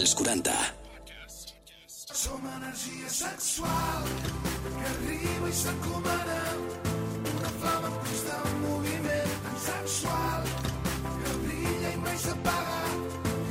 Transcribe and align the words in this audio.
als 0.00 0.14
40. 0.14 0.50
Som 1.96 2.40
energia 2.56 3.08
sexual 3.08 4.04
que 4.64 4.86
arriba 4.92 5.48
i 5.48 5.52
s'encomana 5.52 6.38
una 7.36 7.50
flama 7.60 7.88
en 7.90 7.96
constant 8.04 8.54
moviment 8.62 9.34
tan 9.44 9.58
sexual 9.64 10.46
que 11.04 11.34
brilla 11.42 11.90
i 11.92 11.98
mai 12.00 12.16
s'apaga 12.22 12.78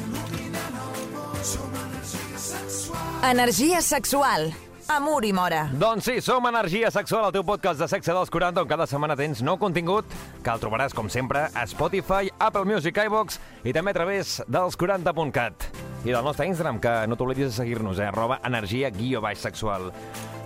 il·luminant 0.06 0.80
el 0.86 1.04
món. 1.14 1.36
Som 1.52 1.76
energia 1.84 2.42
sexual. 2.46 3.12
Energia 3.30 3.82
sexual. 3.86 4.50
Amor 4.90 5.26
i 5.30 5.34
mora. 5.38 5.68
Doncs 5.70 6.08
sí, 6.10 6.16
som 6.26 6.48
Energia 6.50 6.90
Sexual, 6.90 7.28
el 7.28 7.36
teu 7.36 7.44
podcast 7.46 7.78
de 7.78 7.88
sexe 7.92 8.10
dels 8.10 8.34
40, 8.34 8.64
on 8.66 8.72
cada 8.72 8.88
setmana 8.90 9.14
tens 9.14 9.44
nou 9.46 9.60
contingut 9.62 10.10
que 10.42 10.50
el 10.50 10.64
trobaràs, 10.64 10.98
com 10.98 11.14
sempre, 11.14 11.46
a 11.54 11.68
Spotify, 11.70 12.34
Apple 12.40 12.66
Music, 12.66 12.98
iVox 12.98 13.38
i 13.70 13.76
també 13.76 13.94
a 13.94 14.00
través 14.02 14.40
dels 14.50 14.80
40.cat. 14.82 15.79
I 16.06 16.14
del 16.14 16.24
nostre 16.24 16.48
Instagram, 16.48 16.78
que 16.80 16.92
no 17.12 17.18
t'oblidis 17.20 17.50
de 17.50 17.56
seguir-nos, 17.58 18.00
eh? 18.00 18.08
arroba 18.08 18.38
energia 18.48 18.88
guió 18.96 19.20
baix 19.20 19.42
sexual. 19.44 19.90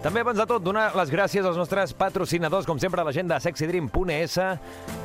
També, 0.01 0.19
abans 0.19 0.35
de 0.35 0.47
tot, 0.49 0.63
donar 0.65 0.87
les 0.97 1.11
gràcies 1.13 1.45
als 1.45 1.55
nostres 1.55 1.93
patrocinadors, 1.95 2.65
com 2.67 2.81
sempre, 2.81 2.99
a 2.99 3.05
la 3.07 3.13
gent 3.15 3.29
de 3.29 3.37
sexydream.es 3.39 4.33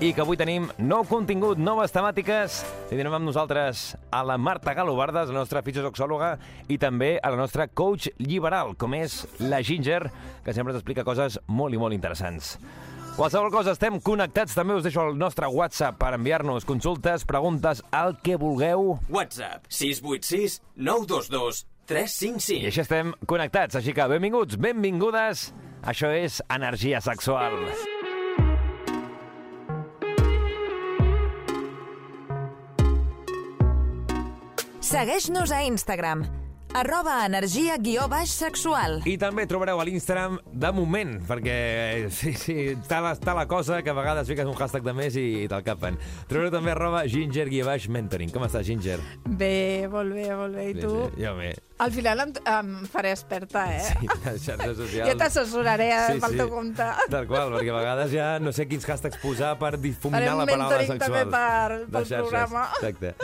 i 0.02 0.10
que 0.16 0.24
avui 0.24 0.40
tenim 0.40 0.70
nou 0.80 1.04
contingut, 1.06 1.60
noves 1.60 1.92
temàtiques. 1.94 2.62
Tenim 2.88 3.12
amb 3.12 3.28
nosaltres 3.28 3.92
a 4.10 4.24
la 4.26 4.38
Marta 4.40 4.72
Galobardes, 4.74 5.28
la 5.28 5.42
nostra 5.42 5.62
fisiosexòloga, 5.62 6.32
i 6.66 6.80
també 6.80 7.18
a 7.20 7.30
la 7.30 7.38
nostra 7.38 7.68
coach 7.68 8.08
liberal, 8.18 8.72
com 8.74 8.96
és 8.98 9.20
la 9.44 9.60
Ginger, 9.62 10.08
que 10.42 10.56
sempre 10.56 10.72
ens 10.72 10.80
explica 10.80 11.06
coses 11.06 11.38
molt 11.46 11.76
i 11.76 11.84
molt 11.84 11.94
interessants. 11.94 12.56
Qualsevol 13.18 13.50
cosa, 13.50 13.72
estem 13.74 13.96
connectats. 13.98 14.54
També 14.54 14.76
us 14.78 14.84
deixo 14.86 15.02
el 15.02 15.16
nostre 15.18 15.48
WhatsApp 15.50 15.96
per 15.98 16.12
enviar-nos 16.14 16.62
consultes, 16.68 17.24
preguntes, 17.26 17.80
el 17.90 18.14
que 18.22 18.36
vulgueu. 18.38 18.92
WhatsApp 19.10 19.66
686 19.66 20.60
922 20.76 21.64
I 21.64 21.90
355. 21.90 22.68
així 22.70 22.84
estem 22.84 23.10
connectats. 23.26 23.80
Així 23.80 23.90
que 23.96 24.06
benvinguts, 24.06 24.60
benvingudes. 24.62 25.48
Això 25.82 26.12
és 26.14 26.38
Energia 26.46 27.00
Sexual. 27.02 27.58
Segueix-nos 34.78 35.50
a 35.50 35.64
Instagram. 35.66 36.28
Arroba 36.76 37.24
energia 37.24 37.78
guió 37.80 38.04
baix 38.12 38.32
sexual. 38.36 38.98
I 39.08 39.16
també 39.20 39.46
trobareu 39.48 39.80
a 39.80 39.86
l'Instagram 39.88 40.36
de 40.52 40.72
moment, 40.76 41.14
perquè 41.28 41.56
sí, 42.18 42.34
sí, 42.36 42.56
està 42.74 43.00
la, 43.04 43.14
està 43.16 43.32
la 43.36 43.46
cosa 43.48 43.80
que 43.82 43.92
a 43.92 43.96
vegades 43.96 44.28
fiques 44.28 44.48
un 44.48 44.58
hashtag 44.58 44.84
de 44.84 44.94
més 44.96 45.16
i 45.16 45.46
te'l 45.48 45.64
capen. 45.64 45.96
Trobareu 46.28 46.52
també 46.52 46.74
arroba 46.74 47.06
ginger 47.08 47.48
guió 47.48 47.64
baix 47.70 47.88
mentoring. 47.88 48.32
Com 48.34 48.44
estàs, 48.44 48.66
Ginger? 48.68 48.98
Bé, 49.24 49.88
molt 49.88 50.12
bé, 50.12 50.28
molt 50.36 50.60
bé. 50.60 50.70
I 50.74 50.78
tu? 50.82 50.92
Sí, 50.92 51.10
sí, 51.16 51.24
jo 51.24 51.34
bé. 51.40 51.54
Al 51.78 51.92
final 51.94 52.18
em, 52.24 52.32
em 52.50 52.70
faré 52.90 53.12
experta, 53.14 53.60
eh? 53.76 53.80
Sí, 53.86 54.08
les 54.24 54.42
xarxes 54.42 54.76
socials. 54.80 55.10
Jo 55.12 55.16
t'assessoraré 55.20 55.86
eh, 55.94 56.16
pel 56.20 56.36
teu 56.40 56.48
compte. 56.50 56.86
Tal 57.12 57.26
qual, 57.30 57.52
perquè 57.54 57.70
a 57.70 57.76
vegades 57.78 58.10
ja 58.10 58.26
no 58.42 58.50
sé 58.52 58.66
quins 58.66 58.82
hashtags 58.88 59.20
posar 59.22 59.52
per 59.60 59.76
difuminar 59.78 60.34
la 60.40 60.46
paraula 60.48 60.80
sexual. 60.82 60.98
també 60.98 61.22
per- 61.30 61.78
de 61.78 61.92
pel 61.94 62.08
xarxes. 62.08 62.24
programa. 62.26 62.64
Exacte. 62.80 63.14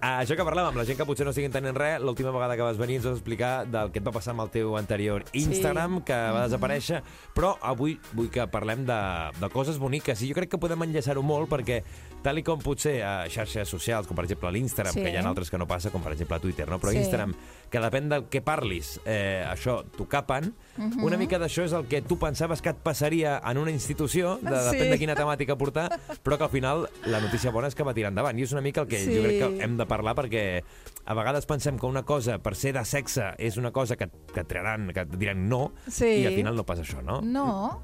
Ah, 0.00 0.20
això 0.22 0.36
que 0.38 0.46
parlàvem, 0.46 0.78
la 0.78 0.84
gent 0.86 1.00
que 1.00 1.08
potser 1.08 1.26
no 1.26 1.34
estigui 1.34 1.50
entenent 1.50 1.74
res, 1.76 2.00
l'última 2.00 2.30
vegada 2.30 2.54
que 2.54 2.62
vas 2.62 2.78
venir 2.78 3.00
ens 3.00 3.08
vas 3.10 3.18
explicar 3.18 3.66
del 3.66 3.90
que 3.90 3.98
et 3.98 4.06
va 4.06 4.12
passar 4.14 4.36
amb 4.36 4.46
el 4.46 4.50
teu 4.54 4.76
anterior 4.78 5.24
Instagram, 5.32 6.00
que 6.06 6.14
va 6.14 6.46
desaparèixer, 6.46 7.02
però 7.34 7.56
avui 7.60 7.98
vull 8.14 8.30
que 8.30 8.46
parlem 8.46 8.86
de, 8.86 9.00
de 9.40 9.50
coses 9.50 9.78
boniques, 9.82 10.22
i 10.22 10.30
jo 10.30 10.38
crec 10.38 10.50
que 10.54 10.58
podem 10.62 10.86
enllaçar-ho 10.86 11.22
molt, 11.26 11.50
perquè 11.50 11.82
tal 12.26 12.40
i 12.40 12.42
com 12.42 12.58
potser 12.58 12.96
a 13.06 13.12
xarxes 13.30 13.70
socials, 13.70 14.08
com 14.08 14.16
per 14.18 14.24
exemple 14.26 14.50
l'Instagram, 14.50 14.94
Sí. 14.96 15.02
que 15.04 15.12
hi 15.12 15.16
ha 15.16 15.22
altres 15.28 15.48
que 15.52 15.58
no 15.62 15.66
passa, 15.70 15.92
com 15.94 16.02
per 16.02 16.12
exemple 16.16 16.34
a 16.36 16.40
Twitter, 16.42 16.66
no? 16.68 16.80
però 16.80 16.90
Sí. 16.90 16.98
Instagram, 16.98 17.34
que 17.70 17.78
depèn 17.82 18.08
del 18.10 18.24
que 18.28 18.40
parlis, 18.42 19.00
eh, 19.04 19.44
això 19.48 19.84
t'ho 19.96 20.08
capen, 20.08 20.52
Mhm. 20.76 21.04
una 21.04 21.16
mica 21.16 21.38
d'això 21.38 21.62
és 21.64 21.72
el 21.72 21.86
que 21.86 22.02
tu 22.02 22.18
pensaves 22.18 22.60
que 22.62 22.70
et 22.70 22.76
passaria 22.76 23.40
en 23.44 23.58
una 23.58 23.70
institució, 23.70 24.38
de, 24.42 24.50
Sí. 24.50 24.76
depèn 24.76 24.90
de 24.90 24.98
quina 24.98 25.14
temàtica 25.14 25.56
portar, 25.56 26.00
però 26.24 26.36
que 26.36 26.44
al 26.44 26.50
final 26.50 26.88
la 27.06 27.20
notícia 27.20 27.50
bona 27.50 27.68
és 27.68 27.74
que 27.74 27.82
va 27.84 27.94
tirar 27.94 28.08
endavant. 28.10 28.38
I 28.38 28.42
és 28.42 28.52
una 28.52 28.60
mica 28.60 28.80
el 28.82 28.88
que 28.88 28.98
Sí. 28.98 29.14
jo 29.16 29.22
crec 29.22 29.38
que 29.58 29.62
hem 29.64 29.76
de 29.76 29.86
parlar 29.86 30.14
perquè 30.16 30.62
a 31.04 31.14
vegades 31.14 31.46
pensem 31.46 31.78
que 31.78 31.86
una 31.86 32.02
cosa, 32.04 32.38
per 32.38 32.54
ser 32.56 32.72
de 32.74 32.84
sexe, 32.84 33.34
és 33.38 33.56
una 33.56 33.70
cosa 33.70 33.96
que, 33.96 34.08
que 34.34 34.40
et 34.40 34.48
traran, 34.48 34.92
que 34.92 35.00
et 35.00 35.08
diran 35.16 35.48
no, 35.48 35.72
Sí. 35.88 36.06
i 36.22 36.26
al 36.26 36.34
final 36.34 36.56
no 36.56 36.64
passa 36.66 36.82
això, 36.82 37.02
no? 37.02 37.20
No, 37.22 37.82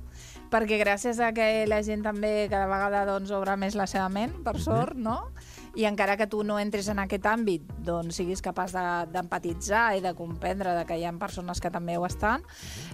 perquè 0.53 0.77
gràcies 0.83 1.19
a 1.25 1.33
que 1.33 1.65
la 1.67 1.81
gent 1.83 2.05
també 2.05 2.47
cada 2.53 2.69
vegada 2.69 3.07
doncs, 3.09 3.33
obre 3.33 3.57
més 3.57 3.75
la 3.79 3.87
seva 3.89 4.11
ment, 4.13 4.35
per 4.45 4.59
sort, 4.61 4.95
no? 5.01 5.31
I 5.73 5.87
encara 5.89 6.19
que 6.21 6.27
tu 6.29 6.43
no 6.45 6.59
entres 6.61 6.91
en 6.93 6.99
aquest 7.01 7.25
àmbit, 7.25 7.63
doncs 7.81 8.19
siguis 8.21 8.43
capaç 8.45 8.75
de- 8.77 9.07
d'empatitzar 9.15 9.97
i 9.97 10.03
de 10.05 10.13
comprendre 10.13 10.75
de 10.77 10.85
que 10.85 10.99
hi 11.01 11.07
ha 11.09 11.13
persones 11.17 11.63
que 11.65 11.71
també 11.73 11.97
ho 11.97 12.05
estan. 12.05 12.43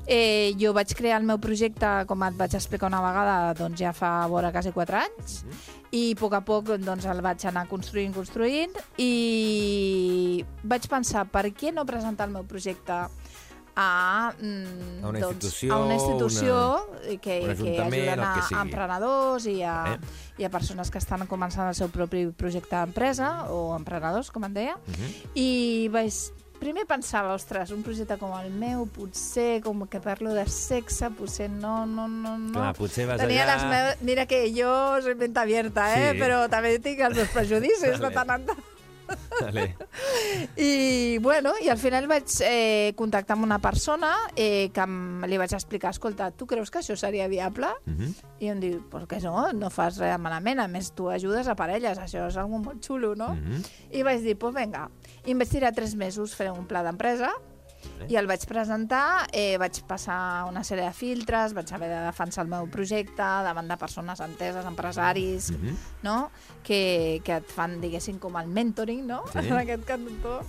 Eh, 0.07 0.55
jo 0.61 0.71
vaig 0.73 0.95
crear 0.95 1.19
el 1.19 1.27
meu 1.27 1.41
projecte, 1.43 2.07
com 2.07 2.23
et 2.23 2.39
vaig 2.39 2.55
explicar 2.55 2.87
una 2.87 3.03
vegada, 3.03 3.55
doncs 3.59 3.81
ja 3.81 3.93
fa 3.93 4.13
vora 4.31 4.53
quasi 4.55 4.71
4 4.71 4.97
anys, 4.97 5.43
i 5.91 6.13
a 6.13 6.21
poc 6.21 6.35
a 6.39 6.41
poc 6.47 6.71
doncs, 6.79 7.05
el 7.11 7.21
vaig 7.21 7.45
anar 7.51 7.67
construint, 7.67 8.15
construint, 8.15 8.71
i 8.99 10.45
vaig 10.63 10.87
pensar, 10.87 11.27
per 11.27 11.49
què 11.51 11.73
no 11.75 11.85
presentar 11.89 12.29
el 12.29 12.35
meu 12.39 12.45
projecte 12.45 13.09
a, 13.79 14.33
mm, 14.35 15.05
A 15.05 15.09
una 15.09 15.21
doncs, 15.21 15.37
institució, 15.37 15.73
a 15.75 15.79
una 15.85 15.95
institució 15.95 16.57
una- 16.91 17.21
que, 17.21 17.37
un 17.47 17.55
que 17.57 17.81
ajuden 17.81 18.21
a, 18.21 18.33
que 18.49 18.55
a 18.57 18.63
emprenedors 18.63 19.47
i 19.47 19.63
a, 19.63 19.77
Eh? 19.95 19.99
i 20.39 20.45
a 20.45 20.51
persones 20.51 20.91
que 20.91 20.99
estan 20.99 21.23
començant 21.31 21.69
el 21.69 21.77
seu 21.79 21.89
propi 21.95 22.27
projecte 22.35 22.75
d'empresa 22.75 23.47
o 23.55 23.77
emprenedors, 23.77 24.33
com 24.35 24.45
en 24.45 24.55
deia. 24.55 24.75
Mhm. 24.87 25.15
I 25.39 25.89
vaig 25.95 26.13
primer 26.59 26.87
pensava, 26.91 27.35
ostres, 27.39 27.71
un 27.71 27.85
projecte 27.87 28.17
com 28.19 28.33
el 28.41 28.51
meu, 28.51 28.85
potser, 28.91 29.61
com 29.63 29.87
que 29.87 30.01
parlo 30.03 30.33
de 30.35 30.43
sexe, 30.51 31.07
potser 31.15 31.47
no, 31.49 31.87
no, 31.87 32.09
no, 32.09 32.37
no. 32.37 32.53
Clar, 32.53 32.75
potser 32.75 33.07
vas 33.07 33.21
Tenia 33.23 33.45
allà- 33.47 33.55
les 33.55 33.65
meves... 33.71 34.03
Mira 34.03 34.27
que 34.27 34.41
jo 34.51 35.01
soy 35.01 35.15
mente 35.15 35.39
abierta, 35.39 35.87
eh? 35.95 36.15
Sí. 36.15 36.19
Però 36.19 36.49
també 36.51 36.81
tinc 36.81 36.99
els 37.07 37.15
meus 37.15 37.29
prejudicis 37.37 38.01
de 38.03 38.11
tant 38.11 38.35
en 38.35 38.45
tant. 38.51 38.59
Vale. 39.41 39.77
I, 40.57 41.19
bueno, 41.23 41.53
i 41.63 41.69
al 41.69 41.79
final 41.79 42.09
vaig 42.11 42.33
eh, 42.45 42.93
contactar 42.99 43.37
amb 43.37 43.47
una 43.47 43.59
persona 43.63 44.13
eh, 44.35 44.71
que 44.75 44.85
em, 44.85 45.25
li 45.29 45.39
vaig 45.41 45.55
explicar, 45.57 45.93
escolta, 45.95 46.31
tu 46.31 46.47
creus 46.51 46.71
que 46.71 46.83
això 46.83 46.97
seria 46.99 47.29
viable? 47.29 47.71
Mhm. 47.87 48.15
I 48.41 48.53
em 48.53 48.63
diu, 48.63 48.81
per 48.91 49.05
què 49.11 49.21
no? 49.25 49.49
No 49.53 49.71
fas 49.71 49.99
res 49.99 50.19
malament. 50.21 50.61
A 50.61 50.69
més, 50.69 50.93
tu 50.95 51.11
ajudes 51.11 51.49
a 51.49 51.57
parelles, 51.59 51.99
això 51.99 52.27
és 52.29 52.37
algo 52.37 52.59
molt 52.63 52.85
xulo, 52.85 53.15
no? 53.17 53.35
Mhm. 53.35 53.63
I 53.93 54.03
vaig 54.03 54.23
dir, 54.23 54.37
pues 54.39 54.55
vinga. 54.55 54.89
I 55.27 55.33
em 55.33 55.39
vaig 55.39 55.51
tirar 55.51 55.73
tres 55.75 55.95
mesos 55.95 56.35
fer 56.35 56.51
un 56.53 56.67
pla 56.67 56.83
d'empresa 56.83 57.33
i 58.09 58.17
el 58.17 58.27
vaig 58.27 58.45
presentar, 58.47 59.27
eh, 59.33 59.57
vaig 59.59 59.81
passar 59.87 60.45
una 60.49 60.63
sèrie 60.65 60.85
de 60.87 60.93
filtres, 60.93 61.55
vaig 61.55 61.73
haver 61.73 61.89
de 61.91 62.01
defensar 62.07 62.45
el 62.45 62.51
meu 62.51 62.67
projecte 62.71 63.23
davant 63.23 63.69
de 63.69 63.77
persones 63.77 64.21
enteses, 64.21 64.65
empresaris, 64.65 65.51
Mhm. 65.53 65.77
no? 66.03 66.31
que, 66.63 67.21
que 67.25 67.37
et 67.37 67.47
fan, 67.51 67.81
diguéssim, 67.81 68.19
com 68.19 68.37
el 68.39 68.47
mentoring, 68.49 69.07
no? 69.07 69.25
Sí. 69.33 69.39
En 69.39 69.53
aquest 69.65 69.85
cantó. 69.85 70.43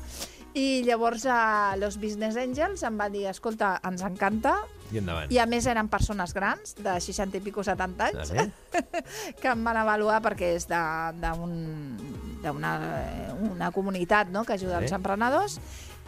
I 0.54 0.82
llavors 0.84 1.26
a 1.28 1.76
los 1.78 1.98
Business 2.02 2.36
Angels 2.36 2.82
em 2.84 2.98
va 3.00 3.08
dir, 3.10 3.28
escolta, 3.30 3.80
ens 3.84 4.02
encanta, 4.02 4.56
I 4.92 4.98
endavant. 5.02 5.32
i 5.32 5.38
a 5.38 5.46
més 5.46 5.66
eren 5.70 5.88
persones 5.88 6.34
grans, 6.34 6.76
de 6.80 6.96
60 7.00 7.38
i 7.38 7.42
pico 7.46 7.64
70 7.64 8.06
anys, 8.10 8.32
Vale. 8.32 8.52
que 9.42 9.48
em 9.52 9.64
van 9.64 9.78
avaluar 9.78 10.22
perquè 10.26 10.56
és 10.56 10.66
d'una 10.70 11.34
una 13.52 13.72
comunitat 13.72 14.30
no? 14.32 14.44
que 14.46 14.54
ajuda 14.54 14.80
Sí. 14.80 14.84
els 14.86 14.94
emprenedors 14.96 15.60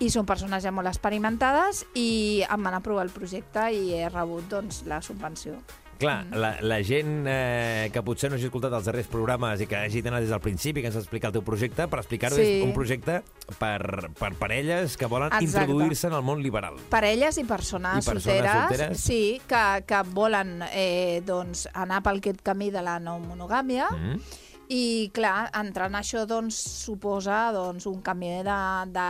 i 0.02 0.10
són 0.10 0.26
persones 0.26 0.64
ja 0.64 0.72
molt 0.74 0.88
experimentades 0.90 1.84
i 1.94 2.44
em 2.50 2.64
van 2.64 2.74
aprovar 2.74 3.04
el 3.06 3.12
projecte 3.14 3.68
i 3.72 3.94
he 3.94 4.10
rebut 4.10 4.48
doncs, 4.50 4.84
la 4.90 5.02
subvenció. 5.02 5.60
Clar, 6.02 6.26
la, 6.34 6.56
la 6.66 6.80
gent 6.82 7.28
eh, 7.30 7.90
que 7.94 8.02
potser 8.02 8.32
no 8.32 8.40
hagi 8.40 8.48
escoltat 8.50 8.74
els 8.74 8.88
darrers 8.90 9.10
programes 9.12 9.62
i 9.62 9.68
que 9.70 9.78
hagi 9.78 10.02
anat 10.10 10.24
des 10.26 10.32
del 10.34 10.42
principi, 10.42 10.82
que 10.82 10.90
ens 10.90 10.98
explica 10.98 11.30
el 11.30 11.36
teu 11.36 11.44
projecte, 11.46 11.86
per 11.92 12.00
explicar-ho 12.02 12.36
Sí. 12.40 12.48
és 12.58 12.66
un 12.66 12.74
projecte 12.74 13.20
per, 13.60 14.10
per 14.18 14.32
parelles 14.40 14.98
que 14.98 15.06
volen 15.06 15.30
introduir-se 15.46 16.10
en 16.10 16.18
el 16.18 16.26
món 16.26 16.42
liberal. 16.42 16.80
Parelles 16.90 17.38
i 17.38 17.46
persones, 17.46 18.02
I 18.02 18.10
persones 18.10 18.24
solteres, 18.24 18.70
solteres. 18.70 19.04
Sí, 19.06 19.42
que, 19.48 19.66
que 19.86 20.02
volen 20.10 20.64
eh, 20.72 21.22
doncs, 21.26 21.68
anar 21.74 22.02
pel 22.02 22.18
aquest 22.24 22.42
camí 22.42 22.72
de 22.74 22.82
la 22.82 22.98
no 23.00 23.20
monogàmia 23.22 23.92
Mm. 23.92 24.18
I, 24.72 25.10
clar, 25.12 25.50
entrar 25.60 25.90
en 25.90 25.98
això 26.00 26.22
doncs, 26.26 26.56
suposa 26.86 27.52
doncs, 27.52 27.84
un 27.90 28.00
canvi 28.02 28.30
de, 28.48 28.60
de, 28.96 29.08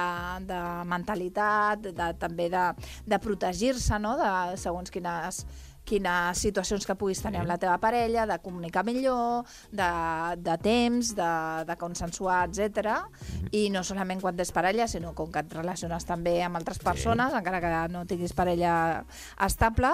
de 0.49 0.61
mentalitat, 0.89 1.83
de, 1.85 2.07
també 2.17 2.47
de, 2.49 2.63
de 3.05 3.19
protegir-se 3.21 3.99
no? 4.01 4.15
de 4.17 4.57
segons 4.57 4.89
quines 4.89 5.45
quines 5.85 6.37
situacions 6.37 6.85
que 6.85 6.95
puguis 6.95 7.21
tenir 7.23 7.41
amb 7.41 7.49
la 7.49 7.57
teva 7.61 7.77
parella, 7.81 8.25
de 8.29 8.37
comunicar 8.43 8.83
millor, 8.87 9.47
de, 9.71 9.89
de 10.37 10.57
temps, 10.61 11.13
de, 11.17 11.31
de 11.67 11.77
consensuar, 11.81 12.43
etc. 12.49 12.93
I 13.51 13.67
no 13.73 13.83
solament 13.87 14.21
quan 14.21 14.37
tens 14.37 14.53
parella, 14.55 14.87
sinó 14.87 15.15
com 15.17 15.31
que 15.31 15.43
et 15.43 15.55
relaciones 15.57 16.05
també 16.07 16.37
amb 16.45 16.59
altres 16.61 16.79
persones, 16.83 17.33
encara 17.33 17.61
que 17.63 17.73
no 17.93 18.05
tinguis 18.09 18.35
parella 18.37 18.73
estable, 19.41 19.93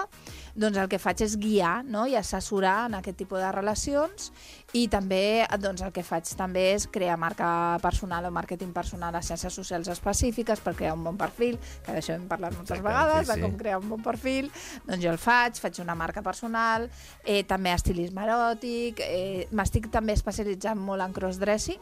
doncs 0.55 0.77
el 0.81 0.91
que 0.91 1.01
faig 1.01 1.23
és 1.25 1.37
guiar 1.39 1.81
no? 1.85 2.05
i 2.07 2.17
assessorar 2.19 2.87
en 2.87 2.99
aquest 2.99 3.17
tipus 3.23 3.41
de 3.41 3.51
relacions 3.55 4.31
i 4.73 4.87
també 4.91 5.45
doncs, 5.59 5.81
el 5.81 5.93
que 5.95 6.03
faig 6.03 6.27
també 6.37 6.73
és 6.73 6.87
crear 6.91 7.15
marca 7.17 7.77
personal 7.81 8.25
o 8.27 8.31
màrqueting 8.35 8.73
personal 8.75 9.15
a 9.15 9.21
xarxes 9.23 9.53
socials 9.55 9.87
específiques 9.87 10.59
per 10.59 10.73
crear 10.75 10.93
un 10.97 11.03
bon 11.05 11.17
perfil, 11.17 11.55
que 11.85 11.93
d'això 11.95 12.15
hem 12.17 12.27
parlat 12.27 12.53
moltes 12.57 12.75
Exacte, 12.77 12.87
vegades, 12.87 13.27
sí, 13.27 13.33
de 13.33 13.41
com 13.45 13.57
crear 13.57 13.79
un 13.79 13.89
bon 13.89 14.03
perfil, 14.03 14.51
doncs 14.85 15.03
jo 15.03 15.13
el 15.13 15.17
faig, 15.17 15.55
faig 15.63 15.79
una 15.79 15.95
marca 15.95 16.21
personal, 16.21 16.89
eh, 17.23 17.43
també 17.47 17.71
estilisme 17.71 18.25
eròtic, 18.27 18.99
eh, 19.05 19.47
m'estic 19.51 19.87
també 19.93 20.13
especialitzant 20.19 20.79
molt 20.79 21.01
en 21.05 21.13
crossdressing, 21.15 21.79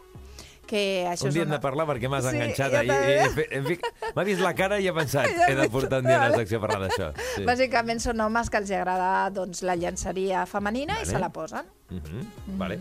que 0.65 1.05
això 1.05 1.27
Un 1.27 1.33
dia 1.33 1.43
és 1.43 1.45
hem 1.47 1.51
de 1.53 1.59
parlar 1.61 1.85
perquè 1.85 2.09
m'has 2.09 2.25
Sí, 2.25 2.35
enganxat 2.37 2.73
ahir. 2.73 2.91
he, 2.91 3.79
M'ha 4.15 4.23
vist 4.25 4.41
la 4.41 4.53
cara 4.57 4.79
i 4.81 4.87
he 4.87 4.93
pensat, 4.93 5.27
Ja 5.37 5.49
he 5.51 5.55
de 5.55 5.69
portar 5.69 5.99
un 6.01 6.07
dia 6.09 6.21
a 6.23 6.29
la 6.29 6.37
secció 6.37 6.57
a 6.57 6.61
parlar 6.61 6.87
d'això. 6.87 7.11
Sí. 7.35 7.43
Bàsicament 7.45 7.99
són 8.01 8.21
homes 8.21 8.49
que 8.49 8.57
els 8.57 8.71
agrada 8.71 9.29
doncs, 9.29 9.61
la 9.61 9.75
llenceria 9.75 10.45
femenina 10.49 10.95
Vale. 10.97 11.05
i 11.05 11.11
se 11.11 11.19
la 11.21 11.29
posen. 11.29 11.65
Uh 11.91 11.97
-huh. 11.97 12.57
Vale. 12.57 12.79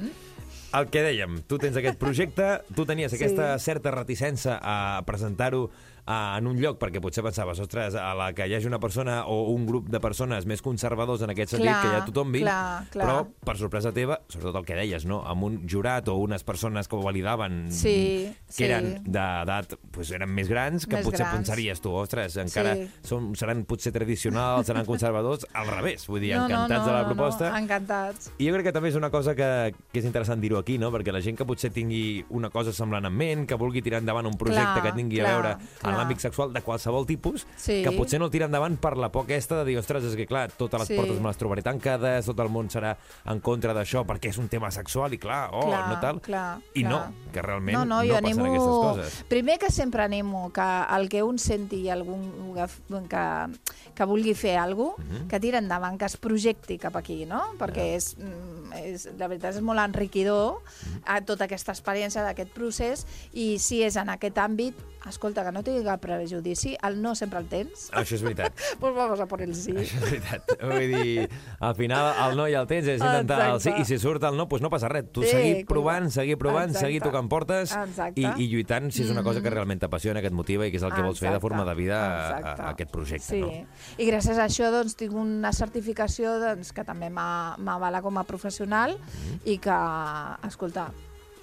El 0.74 0.88
que 0.90 1.02
dèiem, 1.02 1.42
tu 1.46 1.58
tens 1.58 1.76
aquest 1.76 1.98
projecte, 1.98 2.62
tu 2.74 2.84
tenies 2.84 3.12
Sí. 3.12 3.16
aquesta 3.16 3.58
certa 3.58 3.90
reticència 3.92 4.58
a 4.60 5.02
presentar-ho 5.06 5.70
a, 6.06 6.36
en 6.38 6.46
un 6.46 6.58
lloc, 6.60 6.78
perquè 6.80 7.00
potser 7.00 7.22
pensaves, 7.24 7.58
ostres, 7.64 7.94
a 7.96 8.10
la 8.18 8.32
que 8.36 8.46
hi 8.48 8.54
hagi 8.54 8.66
una 8.68 8.78
persona 8.80 9.22
o 9.30 9.50
un 9.54 9.64
grup 9.66 9.88
de 9.88 10.00
persones 10.00 10.44
més 10.46 10.60
conservadors 10.62 11.22
en 11.24 11.30
aquest 11.32 11.54
sentit, 11.56 11.70
Clar, 11.70 11.80
que 11.82 11.92
ja 11.94 12.04
tothom 12.04 12.32
vin, 12.34 12.42
clar, 12.44 12.84
clar. 12.92 13.06
però 13.06 13.46
per 13.48 13.56
sorpresa 13.60 13.92
teva, 13.96 14.18
sobretot 14.28 14.58
el 14.60 14.66
que 14.68 14.76
deies, 14.76 15.06
no? 15.08 15.22
amb 15.26 15.44
un 15.48 15.60
jurat 15.70 16.08
o 16.12 16.16
unes 16.20 16.44
persones 16.44 16.88
que 16.88 16.96
ho 16.96 17.02
validaven 17.02 17.70
Sí, 17.72 18.28
que 18.48 18.52
sí. 18.52 18.64
eren 18.68 19.02
d'edat, 19.04 19.74
pues 19.94 20.10
eren 20.12 20.28
més 20.34 20.48
grans, 20.52 20.84
que 20.86 20.96
Més 20.98 21.06
potser 21.06 21.24
grans. 21.24 21.38
pensaries 21.40 21.80
tu, 21.80 21.92
ostres, 21.96 22.36
encara 22.36 22.74
Sí. 22.76 22.88
són, 23.02 23.32
seran 23.34 23.64
potser 23.64 23.92
tradicionals, 23.92 24.66
seran 24.66 24.84
conservadors, 24.84 25.46
al 25.54 25.66
revés, 25.68 26.06
vull 26.06 26.20
dir, 26.20 26.32
encantats 26.36 26.84
de 26.86 26.92
la 26.92 27.04
proposta. 27.08 27.48
No, 27.48 27.56
no, 27.56 27.62
encantats. 27.64 28.30
I 28.38 28.48
jo 28.48 28.54
crec 28.58 28.66
que 28.68 28.72
també 28.76 28.88
és 28.92 28.96
una 29.00 29.10
cosa 29.10 29.34
que, 29.34 29.74
que 29.92 29.98
és 30.00 30.04
interessant 30.04 30.40
dir-ho 30.40 30.58
aquí, 30.58 30.76
no? 30.78 30.90
perquè 30.92 31.12
la 31.12 31.20
gent 31.24 31.36
que 31.38 31.46
potser 31.48 31.70
tingui 31.72 32.24
una 32.30 32.50
cosa 32.50 32.72
semblant 32.72 33.04
en 33.08 33.12
ment, 33.14 33.46
que 33.48 33.54
vulgui 33.56 33.80
tirar 33.82 34.00
endavant 34.02 34.26
un 34.26 34.36
projecte 34.36 34.80
Clar, 34.80 34.82
que 34.82 34.92
tingui 34.92 35.18
clar, 35.20 35.30
a 35.30 35.34
veure 35.34 35.54
clar. 35.80 35.94
En 35.94 36.00
l'àmbit 36.02 36.19
sexual 36.20 36.52
de 36.52 36.61
qualsevol 36.62 37.06
tipus, 37.06 37.46
Sí. 37.56 37.82
que 37.82 37.93
potser 37.93 38.19
no 38.19 38.26
el 38.26 38.31
tira 38.31 38.46
endavant 38.46 38.76
per 38.79 38.96
la 38.96 39.11
por 39.11 39.25
aquesta 39.25 39.56
de 39.62 39.64
dir, 39.70 39.79
ostres, 39.79 40.05
és 40.05 40.17
que 40.17 40.26
clar, 40.26 40.50
totes 40.52 40.81
les 40.81 40.88
Sí. 40.88 40.96
portes 40.96 41.20
me 41.20 41.29
les 41.29 41.37
trobaré 41.38 41.62
tancades, 41.62 42.26
tot 42.26 42.38
el 42.41 42.49
món 42.50 42.69
serà 42.69 42.96
en 43.26 43.41
contra 43.41 43.73
d'això 43.73 44.05
perquè 44.05 44.29
és 44.29 44.38
un 44.38 44.49
tema 44.49 44.70
sexual 44.70 45.12
i 45.14 45.19
clar, 45.19 45.50
oh, 45.52 45.67
Clar, 45.67 45.88
no 45.88 46.00
tal. 46.00 46.20
clar, 46.20 46.58
I 46.75 46.82
clar. 46.82 46.91
no, 46.91 47.32
que 47.32 47.43
realment 47.43 47.79
no, 47.79 47.85
no, 47.85 48.02
no 48.02 48.08
passen 48.08 48.25
animo... 48.25 48.44
aquestes 48.44 48.69
coses. 49.11 49.25
Primer 49.29 49.58
que 49.58 49.70
sempre 49.70 50.02
animo 50.02 50.52
que 50.52 50.85
el 50.96 51.08
que 51.08 51.23
un 51.23 51.38
senti 51.38 51.88
algun 51.88 52.55
que, 52.55 53.08
que, 53.08 53.58
que 53.94 54.05
vulgui 54.05 54.35
fer 54.35 54.56
alguna 54.58 54.75
cosa, 54.97 55.05
Mhm. 55.05 55.29
que 55.29 55.40
tira 55.40 55.58
endavant, 55.58 55.99
que 55.99 56.05
es 56.06 56.17
projecti 56.17 56.79
cap 56.79 56.97
aquí, 56.97 57.25
no? 57.26 57.43
Perquè 57.58 57.94
és, 57.94 58.17
mm, 58.19 58.73
és, 58.73 59.08
la 59.19 59.29
veritat 59.29 59.55
és 59.55 59.61
molt 59.62 59.79
enriquidor 59.81 60.61
Mhm. 60.62 61.02
a 61.06 61.20
tota 61.23 61.44
aquesta 61.44 61.73
experiència 61.73 62.23
d'aquest 62.23 62.50
procés 62.52 63.06
i 63.32 63.58
si 63.58 63.82
és 63.82 63.97
en 63.97 64.08
aquest 64.08 64.37
àmbit, 64.38 64.75
escolta, 65.08 65.44
que 65.44 65.52
no 65.52 65.62
tingui 65.62 65.84
cap 65.84 66.00
prejudici, 66.00 66.74
el 66.86 67.00
no 67.02 67.14
sempre 67.14 67.38
el 67.42 67.46
tens, 67.50 67.90
Això 67.92 68.16
és 68.16 68.22
veritat. 68.24 68.54
pues 68.80 68.94
vamos 68.94 69.20
a 69.20 69.26
por 69.26 69.42
el 69.42 69.54
sí. 69.54 69.72
Això 69.72 69.98
és 69.98 70.04
veritat. 70.04 70.54
Vull 70.62 70.94
dir, 70.94 71.28
al 71.60 71.74
final 71.76 72.10
el 72.28 72.36
no 72.38 72.46
i 72.48 72.54
el 72.58 72.66
tens 72.70 72.88
és 72.88 73.00
intentar 73.02 73.40
el 73.50 73.60
sí, 73.60 73.68
Exacte. 73.70 73.82
i 73.82 73.84
si 73.84 73.98
surt 74.02 74.24
el 74.24 74.36
no, 74.38 74.46
doncs 74.50 74.62
no 74.64 74.70
passa 74.72 74.88
res. 74.88 75.10
Tu 75.12 75.22
Sí, 75.24 75.30
seguir 75.30 75.66
provant, 75.66 76.10
seguir 76.10 76.38
provant, 76.40 76.70
Exacte. 76.70 76.86
seguir 76.86 77.02
tocant 77.04 77.28
portes 77.28 77.72
Exacte. 77.76 78.20
i, 78.20 78.26
i 78.44 78.48
lluitant 78.52 78.90
si 78.92 79.04
és 79.04 79.10
una 79.12 79.22
cosa 79.26 79.42
que 79.44 79.50
realment 79.52 79.80
t'apassiona, 79.84 80.20
que 80.24 80.28
et 80.32 80.36
motiva 80.36 80.66
i 80.66 80.70
que 80.72 80.78
és 80.80 80.84
el 80.86 80.92
que 80.94 81.02
vols 81.04 81.18
fer 81.20 81.28
de 81.30 81.36
Exacte. 81.36 81.44
forma 81.48 81.64
de 81.68 81.74
vida 81.78 81.98
a, 82.00 82.38
Exacte. 82.38 82.62
a 82.62 82.68
aquest 82.74 82.90
projecte. 82.90 83.28
Sí, 83.28 83.40
No? 83.44 83.50
i 83.98 84.06
gràcies 84.08 84.38
a 84.38 84.44
això 84.48 84.70
doncs, 84.72 84.96
tinc 84.96 85.12
una 85.14 85.52
certificació 85.52 86.38
doncs, 86.40 86.72
que 86.72 86.84
també 86.84 87.10
m'avala 87.10 88.00
com 88.02 88.16
a 88.18 88.24
professional 88.24 88.96
i 89.44 89.58
que, 89.58 89.76
escolta, 90.48 90.88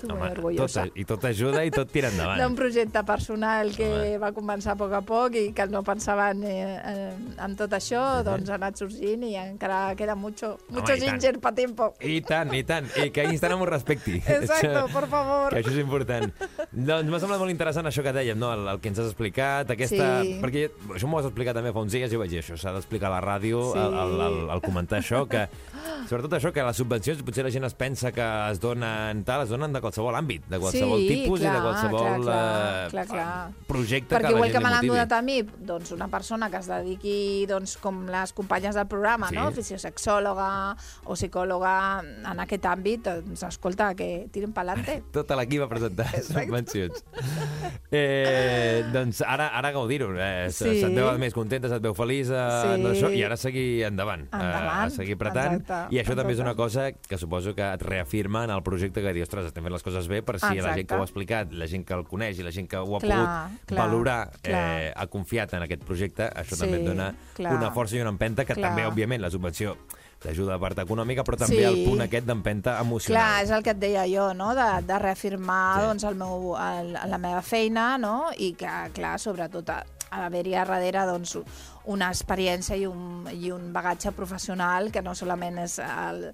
tu 0.01 0.07
Home, 0.09 0.19
molt 0.19 0.33
tot, 0.33 0.37
orgullosa. 0.41 0.85
I 0.95 1.05
tot 1.05 1.25
ajuda 1.29 1.63
i 1.65 1.71
tot 1.71 1.91
tira 1.93 2.09
d'un 2.09 2.19
endavant. 2.19 2.55
projecte 2.57 3.03
personal 3.07 3.71
que 3.75 3.87
Home. 3.87 4.17
va 4.23 4.31
començar 4.35 4.73
a 4.73 4.79
poc 4.79 4.93
a 4.97 5.01
poc 5.05 5.35
i 5.39 5.45
que 5.53 5.67
no 5.71 5.83
pensava 5.87 6.31
en, 6.33 6.43
eh, 6.43 7.13
en 7.37 7.55
tot 7.55 7.71
això, 7.77 8.23
doncs 8.25 8.49
ha 8.49 8.55
anat 8.59 8.77
sorgint 8.81 9.23
i 9.29 9.35
encara 9.35 9.95
queda 9.95 10.15
mucho, 10.15 10.57
mucho 10.69 10.87
tant. 10.95 10.99
ginger 11.01 11.39
pa 11.39 11.51
tiempo. 11.53 11.93
I 12.01 12.21
tant, 12.21 12.53
i 12.53 12.63
tant. 12.63 12.87
I 12.97 13.09
que 13.11 13.23
Instagram 13.31 13.61
ho 13.61 13.65
respecti. 13.69 14.17
Exacto, 14.27 14.87
por 14.91 15.07
favor. 15.07 15.53
Que 15.53 15.61
això 15.63 15.71
és 15.71 15.79
important. 15.83 16.31
doncs 16.71 17.09
m'ha 17.09 17.19
semblat 17.19 17.39
molt 17.39 17.51
interessant 17.51 17.85
això 17.87 18.03
que 18.03 18.13
dèiem, 18.13 18.37
no? 18.39 18.51
el, 18.53 18.67
el 18.67 18.79
que 18.81 18.89
ens 18.89 18.99
has 18.99 19.07
explicat, 19.11 19.69
aquesta... 19.71 20.09
Sí. 20.23 20.37
Perquè 20.41 20.67
això 20.95 21.07
m'ho 21.07 21.19
has 21.19 21.25
explicat 21.29 21.55
també 21.57 21.71
fa 21.75 21.79
uns 21.83 21.93
dies 21.93 22.11
i 22.11 22.17
vaig 22.19 22.29
dir 22.31 22.39
això, 22.41 22.57
s'ha 22.57 22.73
d'explicar 22.75 23.09
a 23.11 23.15
la 23.19 23.21
ràdio, 23.21 23.61
Sí. 23.71 23.79
al, 23.79 23.93
al, 23.93 24.21
al, 24.21 24.37
al 24.55 24.61
comentar 24.61 24.99
això, 25.01 25.25
que 25.29 25.45
sobretot 26.09 26.33
això, 26.37 26.51
que 26.53 26.63
les 26.63 26.77
subvencions 26.77 27.21
potser 27.23 27.43
la 27.45 27.51
gent 27.51 27.63
es 27.67 27.73
pensa 27.75 28.11
que 28.11 28.25
es 28.51 28.59
donen 28.59 29.23
tal, 29.27 29.43
es 29.43 29.49
donen 29.49 29.73
de 29.73 29.81
qualsevol 29.81 30.15
àmbit, 30.15 30.45
de 30.49 30.59
qualsevol 30.59 30.99
Sí, 30.99 31.07
tipus 31.07 31.41
i 31.41 31.43
de 31.43 31.49
clar, 31.49 31.61
qualsevol 31.61 32.01
clar, 32.01 32.21
clar, 32.21 32.85
eh, 32.85 32.89
clar, 32.91 33.05
clar. 33.07 33.51
projecte 33.67 34.15
Perquè 34.15 34.21
que 34.21 34.31
la 34.31 34.37
igual 34.37 34.49
gent 34.51 34.57
que 34.57 34.63
me 34.65 34.71
l'han 34.73 34.87
donat 34.87 35.11
a 35.11 35.21
mi, 35.21 35.41
doncs 35.41 35.91
una 35.91 36.07
persona 36.07 36.49
que 36.49 36.57
es 36.57 36.67
dediqui, 36.67 37.45
doncs, 37.49 37.77
com 37.77 38.05
les 38.07 38.33
companyes 38.33 38.75
del 38.75 38.87
programa, 38.87 39.29
Sí. 39.29 39.35
no? 39.35 39.51
fisiosexòloga 39.51 40.75
o 41.05 41.13
psicòloga 41.13 41.75
en 42.31 42.39
aquest 42.39 42.65
àmbit, 42.65 43.03
doncs 43.07 43.43
escolta, 43.43 43.93
que 43.95 44.27
tiren 44.31 44.53
pa'lante. 44.53 45.01
Tota 45.11 45.35
l'equip 45.35 45.61
va 45.61 45.67
presentar 45.69 46.07
subvencions. 46.23 47.03
Eh, 47.91 48.83
doncs 48.93 49.21
ara, 49.21 49.47
ara 49.57 49.71
gaudir-ho. 49.71 50.13
Eh, 50.17 50.47
sí. 50.51 50.77
Se't 50.79 50.93
veu 50.95 51.09
més 51.19 51.33
contenta, 51.35 51.67
se't 51.71 51.83
veu 51.83 51.93
feliç 51.97 52.29
eh, 52.31 52.39
Sí. 52.61 52.85
això, 52.91 53.09
i 53.13 53.23
ara 53.23 53.37
seguir 53.37 53.83
endavant. 53.87 54.23
eh, 54.31 54.37
Endavant, 54.37 54.85
a 54.85 54.89
seguir 54.89 55.15
apretant. 55.15 55.59
exacte, 55.61 55.90
I 55.91 55.99
això 55.99 56.15
també 56.15 56.31
és 56.33 56.39
una 56.39 56.53
cosa 56.55 56.89
que 56.93 57.17
suposo 57.19 57.53
que 57.53 57.65
et 57.73 57.81
reafirma 57.83 58.45
en 58.45 58.51
el 58.55 58.61
projecte 58.63 59.01
que 59.03 59.11
dius, 59.13 59.27
ostres, 59.27 59.49
estem 59.49 59.63
fent 59.65 59.73
les 59.75 59.83
coses 59.83 60.07
bé 60.07 60.21
per 60.23 60.37
si 60.39 60.45
la 60.47 60.53
Exacte. 60.55 60.75
gent 60.79 60.87
que 60.87 60.95
ho 60.95 61.01
ha 61.01 61.07
explicat, 61.09 61.51
la 61.51 61.67
gent 61.67 61.83
que 61.85 61.93
el 61.93 62.05
coneix 62.07 62.39
i 62.39 62.43
la 62.47 62.51
gent 62.55 62.69
que 62.71 62.77
ho 62.79 62.95
ha 62.95 63.01
Clar, 63.01 63.17
pogut 63.19 63.65
clar, 63.67 63.81
valorar, 63.81 64.19
clar. 64.41 64.61
Eh, 64.81 64.93
ha 64.95 65.07
confiat 65.07 65.53
en 65.59 65.63
aquest 65.67 65.83
projecte, 65.83 66.29
això 66.31 66.55
Sí, 66.55 66.61
també 66.63 66.79
et 66.79 66.85
dona 66.87 67.13
clar. 67.35 67.55
una 67.57 67.73
força 67.75 67.97
i 67.97 68.01
una 68.01 68.09
empenta 68.15 68.45
que 68.45 68.53
Clar. 68.55 68.69
també, 68.69 68.85
òbviament, 68.87 69.21
la 69.21 69.29
subvenció 69.29 69.75
t'ajuda 70.21 70.53
a 70.53 70.55
la 70.55 70.59
part 70.61 70.77
econòmica, 70.79 71.23
però 71.25 71.35
també 71.35 71.57
Sí. 71.57 71.63
el 71.63 71.83
punt 71.89 72.01
aquest 72.01 72.25
d'empenta 72.27 72.79
emocional. 72.79 73.21
Clar, 73.23 73.43
és 73.43 73.49
el 73.51 73.63
que 73.63 73.71
et 73.71 73.77
deia 73.79 74.05
jo, 74.07 74.33
no? 74.33 74.53
de, 74.55 74.81
de 74.85 74.99
reafirmar 74.99 75.79
Sí. 75.81 75.87
doncs, 75.87 76.03
el 76.05 76.15
meu, 76.15 76.55
el, 76.57 76.93
la 76.93 77.17
meva 77.17 77.41
feina 77.41 77.97
no? 77.97 78.29
i 78.37 78.53
que, 78.53 78.69
clar, 78.93 79.17
sobretot 79.19 79.69
ha, 80.11 80.17
ha 80.17 80.21
d'haver-hi 80.25 80.55
a 80.55 80.65
darrere 80.65 81.05
doncs, 81.07 81.37
una 81.89 82.11
experiència 82.13 82.75
i 82.77 82.85
un, 82.85 83.25
i 83.33 83.49
un 83.51 83.71
bagatge 83.73 84.11
professional 84.13 84.91
que 84.93 85.01
no 85.01 85.15
solament 85.17 85.57
és 85.63 85.79
el, 85.81 86.27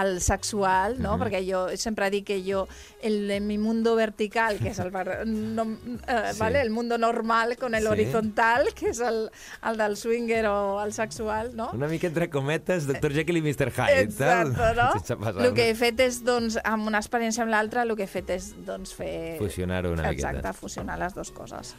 el 0.00 0.14
sexual, 0.24 0.96
no? 1.02 1.18
Perquè 1.20 1.42
jo 1.44 1.66
sempre 1.76 2.08
dic 2.14 2.24
que 2.30 2.38
jo, 2.46 2.62
el, 3.04 3.30
en 3.34 3.46
mi 3.46 3.58
mundo 3.60 3.94
vertical, 3.98 4.56
que 4.62 4.70
és 4.72 4.80
el, 4.80 4.90
no, 5.26 5.66
eh, 6.08 6.32
Sí. 6.32 6.38
vale? 6.40 6.62
el 6.62 6.70
mundo 6.70 6.96
normal 6.96 7.56
con 7.58 7.74
el 7.74 7.82
Sí. 7.82 7.88
horizontal, 7.88 8.72
que 8.74 8.88
és 8.90 9.00
el, 9.00 9.30
el 9.62 9.76
del 9.76 9.96
swinger 9.96 10.46
o 10.46 10.80
el 10.82 10.94
sexual, 10.94 11.54
no? 11.54 11.70
Una 11.74 11.88
mica 11.88 12.06
entre 12.06 12.30
cometes, 12.30 12.86
Dr. 12.86 13.12
Jekyll 13.12 13.36
i 13.36 13.42
Mr. 13.42 13.70
Hyde. 13.70 14.00
Exacte, 14.00 14.74
no? 14.74 14.92
El 15.44 15.52
que 15.52 15.68
he 15.70 15.74
fet 15.74 16.00
és, 16.00 16.22
doncs, 16.24 16.56
amb 16.64 16.86
una 16.88 16.98
experiència 17.02 17.42
amb 17.44 17.52
l'altra, 17.52 17.82
el 17.82 17.92
que 17.96 18.06
he 18.06 18.10
fet 18.10 18.30
és, 18.30 18.54
doncs, 18.64 18.94
fer... 18.96 19.36
Fusionar-ho 19.38 19.92
una 19.92 20.08
miqueta. 20.08 20.30
Exacte, 20.30 20.52
fusionar 20.56 20.98
les 20.98 21.14
dues 21.14 21.30
coses. 21.34 21.74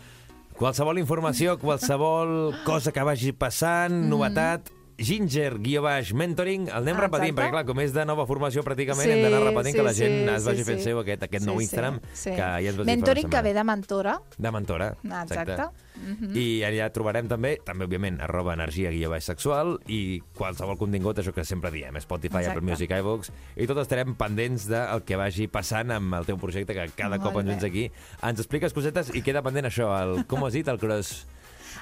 Qualsevol 0.55 0.99
informació, 1.01 1.57
qualsevol 1.59 2.53
cosa 2.63 2.93
que 2.95 3.03
vagi 3.03 3.33
passant, 3.35 3.91
Mm. 3.91 4.07
novetat, 4.09 4.69
Ginger, 4.97 5.57
guió 5.59 5.81
baix, 5.83 6.13
mentoring, 6.15 6.69
el 6.69 6.85
anem 6.85 6.95
Exacte. 6.95 7.03
repetint, 7.03 7.35
perquè 7.35 7.51
clar, 7.51 7.63
com 7.67 7.79
és 7.83 7.91
de 7.91 8.05
nova 8.07 8.23
formació 8.29 8.63
pràcticament, 8.63 9.03
Sí, 9.03 9.11
hem 9.11 9.23
d'anar 9.25 9.41
repetint 9.43 9.73
sí, 9.73 9.79
que 9.79 9.83
la 9.83 9.93
gent 9.93 10.13
sí, 10.15 10.35
es 10.35 10.45
vagi 10.47 10.63
sí, 10.63 10.67
fent 10.69 10.79
sí. 10.79 10.85
seu 10.87 10.99
aquest, 11.01 11.25
aquest 11.27 11.45
nou 11.45 11.59
Sí, 11.59 11.65
Instagram, 11.67 11.99
sí, 12.13 12.15
sí. 12.21 12.35
que 12.37 12.45
ja 12.63 12.71
dir 12.71 12.85
Mentoring 12.87 13.29
que 13.29 13.41
ve 13.41 13.53
de 13.53 13.63
mentora. 13.67 14.21
De 14.37 14.51
mentora, 14.51 14.95
Exacte. 15.03 15.67
Mhm. 15.95 16.31
I 16.35 16.63
allà 16.67 16.89
trobarem 16.91 17.27
també, 17.27 17.57
també 17.63 17.85
òbviament, 17.85 18.21
arroba 18.23 18.53
energia 18.53 18.91
guia 18.91 19.09
baix 19.09 19.27
sexual 19.27 19.79
i 19.87 20.21
qualsevol 20.35 20.77
contingut, 20.77 21.19
això 21.19 21.33
que 21.33 21.43
sempre 21.43 21.71
diem, 21.71 21.95
Spotify, 21.99 22.43
Exacte. 22.43 22.57
Apple 22.59 22.71
Music, 22.71 22.91
iVoox, 22.91 23.31
i 23.55 23.67
tot 23.67 23.79
estarem 23.83 24.15
pendents 24.15 24.67
del 24.67 25.03
que 25.03 25.15
vagi 25.19 25.47
passant 25.47 25.91
amb 25.91 26.13
el 26.13 26.25
teu 26.25 26.37
projecte, 26.37 26.73
que 26.73 26.89
cada 26.95 27.17
Molt 27.17 27.23
cop 27.23 27.39
ens 27.41 27.49
vens 27.49 27.63
aquí. 27.63 27.91
Ens 28.23 28.39
expliques 28.39 28.73
cosetes 28.73 29.11
i 29.15 29.21
queda 29.21 29.43
pendent 29.43 29.67
això, 29.67 29.91
el, 30.01 30.25
com 30.25 30.43
has 30.45 30.53
dit, 30.53 30.67
el 30.67 30.79
cross... 30.79 31.25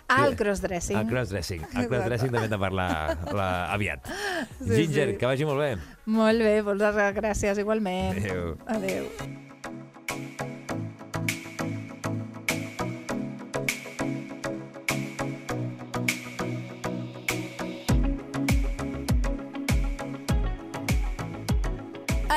Ah, 0.08 0.26
el 0.28 0.36
crossdressing. 0.40 0.98
El 0.98 1.08
crossdressing. 1.10 1.64
El 1.74 1.88
crossdressing 1.92 2.34
també 2.34 2.48
hem 2.48 2.56
de 2.56 2.60
parlar 2.62 2.90
la, 3.34 3.50
aviat. 3.74 4.10
Sí, 4.60 4.74
Ginger, 4.74 5.14
sí. 5.14 5.18
que 5.22 5.30
vagi 5.30 5.48
molt 5.50 5.64
bé. 5.64 5.72
Molt 6.06 6.44
bé, 6.44 6.58
moltes 6.66 7.00
gràcies 7.18 7.62
igualment. 7.64 8.20
Adéu. 8.20 8.58
Adéu. 8.68 9.08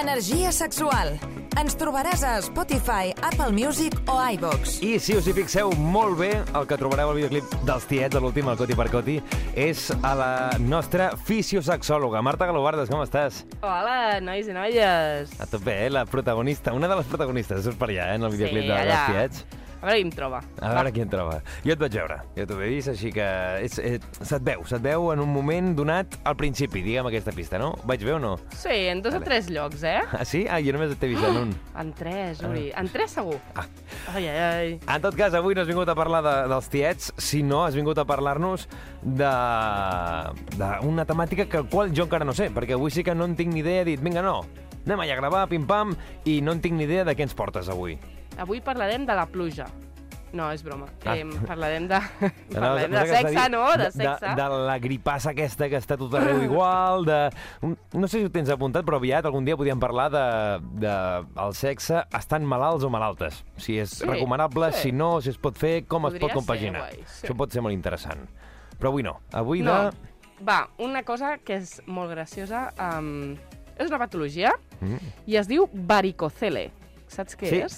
Energia 0.07 0.53
sexual 0.53 1.19
ens 1.57 1.73
trobaràs 1.81 2.21
a 2.27 2.35
Spotify, 2.45 3.15
Apple 3.25 3.49
Music 3.57 3.95
o 4.13 4.17
iVox. 4.35 4.75
I 4.85 4.99
si 5.01 5.15
us 5.17 5.25
hi 5.25 5.33
fixeu 5.39 5.71
molt 5.81 6.19
bé, 6.21 6.29
el 6.53 6.67
que 6.69 6.77
trobareu 6.77 7.09
al 7.15 7.17
videoclip 7.17 7.55
dels 7.65 7.87
tiets, 7.89 8.13
de 8.13 8.21
l'últim, 8.21 8.51
el 8.53 8.59
Coti 8.61 8.77
per 8.77 8.87
Coti, 8.93 9.15
és 9.57 9.87
a 10.05 10.13
la 10.19 10.31
nostra 10.61 11.09
fisiosexòloga. 11.17 12.21
Marta 12.27 12.49
Galobardes, 12.51 12.93
com 12.93 13.01
estàs? 13.07 13.41
Hola, 13.65 14.19
nois 14.21 14.51
i 14.53 14.57
noies. 14.57 15.33
A 15.41 15.49
tope, 15.49 15.73
eh? 15.87 15.89
La 15.91 16.05
protagonista, 16.05 16.77
una 16.77 16.93
de 16.93 17.01
les 17.01 17.09
protagonistes, 17.09 17.65
surts 17.65 17.81
per 17.81 17.89
allà, 17.89 18.11
eh? 18.13 18.19
En 18.21 18.29
el 18.29 18.37
videoclip 18.37 18.67
Sí, 18.67 18.69
de, 18.69 18.77
allà. 18.77 19.07
dels 19.09 19.15
tiets. 19.17 19.63
A 19.87 19.89
veure 19.89 20.01
qui 20.03 20.07
em 20.09 20.11
troba. 20.13 20.41
A 20.61 20.73
veure 20.75 20.93
qui 20.93 21.01
en 21.05 21.11
troba. 21.13 21.39
Jo 21.65 21.73
et 21.77 21.81
vaig 21.81 21.95
veure, 21.97 22.17
jo 22.37 22.47
t'ho 22.51 22.59
he 22.61 22.69
vist, 22.75 22.89
així 22.93 23.13
que 23.15 23.27
és, 23.63 23.79
és, 23.79 24.07
se't 24.21 24.43
veu, 24.47 24.65
se't 24.67 24.83
veu 24.83 25.11
en 25.13 25.21
un 25.23 25.31
moment 25.33 25.73
donat 25.79 26.19
al 26.27 26.37
principi, 26.37 26.83
diguem 26.83 27.07
aquesta 27.11 27.33
pista, 27.37 27.59
no? 27.63 27.73
Vaig 27.87 28.03
bé 28.05 28.13
o 28.17 28.19
no? 28.23 28.35
Sí, 28.57 28.75
en 28.91 29.01
dos 29.05 29.15
o 29.15 29.21
tres 29.23 29.49
llocs, 29.53 29.83
eh? 29.87 30.01
Ah, 30.13 30.25
sí? 30.27 30.45
Ah, 30.51 30.59
jo 30.65 30.75
només 30.75 30.97
t'he 30.99 31.11
vist 31.13 31.25
en 31.25 31.37
un. 31.45 31.55
En 31.87 31.93
tres, 31.93 32.41
Uri. 32.43 32.71
En 32.77 32.89
tres 32.89 33.13
segur. 33.13 33.37
Ah. 33.55 33.67
Ai, 34.15 34.27
ai, 34.27 34.37
ai. 34.39 34.71
En 34.89 35.03
tot 35.05 35.15
cas, 35.19 35.35
avui 35.37 35.55
no 35.55 35.63
has 35.63 35.69
vingut 35.69 35.89
a 35.89 35.95
parlar 35.95 36.23
de, 36.25 36.35
dels 36.51 36.69
tiets, 36.73 37.13
sinó 37.21 37.65
has 37.67 37.77
vingut 37.77 37.99
a 38.01 38.05
parlar-nos 38.09 38.67
de- 39.03 40.57
d'una 40.57 41.05
temàtica 41.07 41.47
que 41.49 41.63
qual 41.71 41.93
jo 41.95 42.05
encara 42.07 42.25
no 42.25 42.35
sé, 42.35 42.51
perquè 42.55 42.75
avui 42.75 42.91
sí 42.91 43.05
que 43.05 43.15
no 43.15 43.25
en 43.29 43.37
tinc 43.37 43.53
ni 43.53 43.61
idea, 43.61 43.83
he 43.83 43.89
dit, 43.93 44.01
vinga, 44.03 44.23
no, 44.25 44.41
anem 44.87 45.01
allà 45.05 45.17
a 45.17 45.21
gravar, 45.21 45.47
pim-pam, 45.51 45.95
i 46.25 46.41
no 46.41 46.53
en 46.57 46.61
tinc 46.65 46.77
ni 46.79 46.85
idea 46.89 47.05
de 47.05 47.15
què 47.17 47.27
ens 47.27 47.35
portes 47.37 47.69
avui. 47.73 47.99
Avui 48.39 48.61
parlarem 48.61 49.07
de 49.07 49.15
la 49.17 49.27
pluja. 49.27 49.67
No, 50.37 50.51
és 50.53 50.61
broma. 50.61 50.85
Ah. 51.07 51.15
Eh, 51.17 51.25
parlarem 51.47 51.87
de... 51.89 51.97
No, 52.51 52.61
parlarem 52.61 52.91
no, 52.93 52.99
de 52.99 53.07
sexe, 53.09 53.31
dit, 53.31 53.51
no? 53.55 53.63
De 53.79 53.85
De, 53.87 53.91
sexe. 53.95 54.33
de 54.37 54.49
la 54.67 54.75
gripassa 54.83 55.31
aquesta 55.31 55.69
que 55.71 55.79
està 55.81 55.97
tot 55.97 56.13
arreu 56.19 56.43
igual, 56.45 57.07
de... 57.07 57.19
No 57.97 58.09
sé 58.11 58.19
si 58.21 58.27
ho 58.27 58.33
tens 58.35 58.51
apuntat, 58.53 58.85
però 58.85 58.99
aviat 59.01 59.25
algun 59.25 59.47
dia 59.47 59.57
podíem 59.57 59.81
parlar 59.81 60.11
de, 60.13 60.25
de 60.83 60.93
el 61.47 61.55
sexe 61.57 62.03
estan 62.19 62.45
malalts 62.45 62.85
o 62.85 62.91
malaltes. 62.93 63.39
Si 63.57 63.79
és 63.81 63.95
Sí, 64.03 64.05
recomanable, 64.05 64.73
sí. 64.75 64.89
si 64.91 64.93
no, 64.93 65.15
si 65.25 65.31
es 65.33 65.39
pot 65.41 65.57
fer, 65.57 65.87
com 65.89 66.05
es 66.11 66.19
Podria 66.19 66.27
pot 66.29 66.37
compaginar. 66.43 66.85
ser 66.91 66.99
guai, 66.99 67.09
sí. 67.15 67.25
Això 67.29 67.39
pot 67.39 67.55
ser 67.57 67.65
molt 67.65 67.73
interessant. 67.79 68.27
Però 68.77 68.93
avui 68.93 69.07
no. 69.07 69.17
Avui 69.33 69.63
No, 69.65 69.79
de... 69.87 70.45
va, 70.45 70.67
una 70.85 71.01
cosa 71.07 71.39
que 71.39 71.57
és 71.63 71.79
molt 71.87 72.11
graciosa. 72.13 72.67
Um, 72.77 73.39
és 73.79 73.89
una 73.89 74.03
patologia 74.03 74.53
Mm. 74.83 74.99
i 75.25 75.37
es 75.41 75.47
diu 75.49 75.71
varicocele. 75.73 76.67
Saps 77.09 77.39
què 77.41 77.49
Sí. 77.49 77.61
és? 77.65 77.77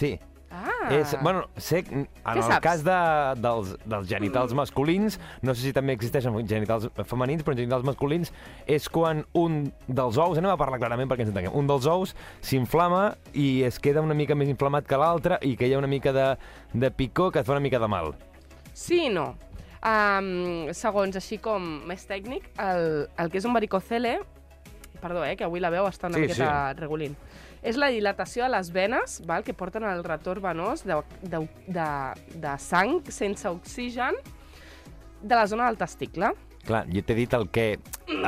Sí, 0.00 0.16
Ah. 0.50 0.88
És, 0.90 1.12
bueno, 1.22 1.44
sé, 1.62 1.84
en 1.92 2.08
el 2.26 2.40
saps? 2.42 2.58
cas 2.64 2.80
de, 2.82 2.94
dels, 3.38 3.68
dels 3.86 4.08
genitals 4.10 4.50
masculins, 4.58 5.20
no 5.46 5.54
sé 5.54 5.62
si 5.62 5.70
també 5.72 5.94
existeixen 5.94 6.34
genitals 6.50 6.88
femenins, 7.06 7.44
però 7.46 7.54
en 7.54 7.60
genitals 7.60 7.84
masculins 7.86 8.32
és 8.66 8.88
quan 8.90 9.20
un 9.38 9.60
dels 9.86 10.18
ous, 10.18 10.40
anem 10.40 10.50
a 10.50 10.56
parlar 10.58 10.80
clarament 10.82 11.06
perquè 11.08 11.22
ens 11.22 11.30
entenguem, 11.30 11.54
un 11.54 11.70
dels 11.70 11.86
ous 11.86 12.16
s'inflama 12.42 13.12
i 13.32 13.62
es 13.68 13.78
queda 13.78 14.02
una 14.02 14.16
mica 14.18 14.34
més 14.34 14.50
inflamat 14.50 14.88
que 14.90 14.98
l'altre 14.98 15.38
i 15.46 15.54
que 15.56 15.68
hi 15.70 15.76
ha 15.76 15.78
una 15.78 15.86
mica 15.92 16.10
de, 16.16 16.26
de 16.74 16.90
picor 16.90 17.30
que 17.30 17.44
et 17.44 17.46
fa 17.46 17.54
una 17.54 17.62
mica 17.62 17.78
de 17.78 17.86
mal. 17.86 18.10
Sí 18.74 19.04
i 19.06 19.08
no. 19.14 19.36
Um, 19.86 20.66
segons, 20.74 21.14
així 21.14 21.38
com 21.38 21.62
més 21.86 22.02
tècnic, 22.10 22.50
el, 22.58 23.06
el 23.22 23.30
que 23.30 23.38
és 23.38 23.46
un 23.46 23.54
varicocele, 23.54 24.18
perdó, 25.00 25.22
eh, 25.24 25.36
que 25.38 25.46
avui 25.46 25.62
la 25.62 25.70
veu 25.70 25.86
està 25.86 26.10
una 26.10 26.18
Sí, 26.18 26.26
sí, 26.26 26.32
miqueta 26.34 26.72
sí. 26.74 26.80
regulint, 26.82 27.14
és 27.62 27.78
la 27.80 27.90
dilatació 27.92 28.46
a 28.46 28.50
les 28.52 28.70
venes 28.72 29.20
val, 29.28 29.44
que 29.44 29.54
porten 29.56 29.84
al 29.84 30.04
retorn 30.04 30.42
venós 30.44 30.84
de, 30.86 31.00
de, 31.22 31.42
de, 31.68 31.88
de 32.40 32.54
sang 32.58 33.00
sense 33.12 33.48
oxigen 33.48 34.16
de 35.20 35.34
la 35.34 35.46
zona 35.46 35.66
del 35.68 35.80
testicle. 35.80 36.32
Clar, 36.60 36.84
jo 36.92 37.00
t'he 37.04 37.16
dit 37.16 37.32
el 37.32 37.46
que 37.48 37.64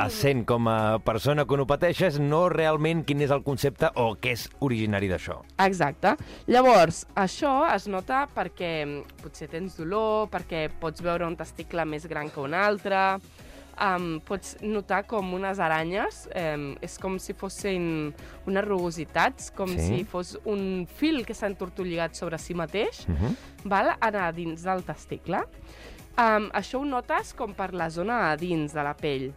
sent 0.09 0.41
com 0.49 0.65
a 0.71 0.97
persona 1.05 1.45
que 1.45 1.57
no 1.59 1.67
pateixes, 1.69 2.17
no 2.17 2.47
realment 2.49 3.03
quin 3.05 3.21
és 3.21 3.33
el 3.33 3.43
concepte 3.45 3.91
o 4.01 4.07
què 4.17 4.33
és 4.33 4.47
originari 4.65 5.09
d'això. 5.11 5.37
Exacte. 5.61 6.15
Llavors, 6.49 7.03
això 7.19 7.53
es 7.69 7.85
nota 7.91 8.23
perquè 8.33 8.73
potser 9.21 9.51
tens 9.53 9.77
dolor, 9.77 10.31
perquè 10.33 10.65
pots 10.81 11.05
veure 11.05 11.29
un 11.29 11.37
testicle 11.37 11.85
més 11.85 12.09
gran 12.09 12.33
que 12.33 12.41
un 12.41 12.57
altre, 12.57 13.03
um, 13.81 14.19
pots 14.21 14.57
notar 14.61 15.03
com 15.05 15.33
unes 15.33 15.59
aranyes, 15.59 16.27
um, 16.35 16.75
és 16.81 16.97
com 16.99 17.17
si 17.19 17.33
fossin 17.33 18.13
unes 18.45 18.65
rugositats, 18.65 19.51
com 19.51 19.67
Sí. 19.67 19.79
si 19.87 20.03
fos 20.03 20.37
un 20.45 20.87
fil 20.87 21.25
que 21.25 21.33
s'ha 21.33 21.47
entortolligat 21.47 22.13
sobre 22.15 22.37
si 22.37 22.53
mateix, 22.53 23.07
Uh 23.07 23.13
-huh. 23.15 23.35
val? 23.65 23.95
anar 24.01 24.33
dins 24.33 24.63
del 24.63 24.83
testicle. 24.83 25.37
Um, 26.17 26.49
això 26.53 26.79
ho 26.79 26.85
notes 26.85 27.33
com 27.33 27.53
per 27.53 27.73
la 27.73 27.89
zona 27.89 28.31
a 28.31 28.37
dins 28.37 28.73
de 28.73 28.83
la 28.83 28.93
pell. 28.95 29.33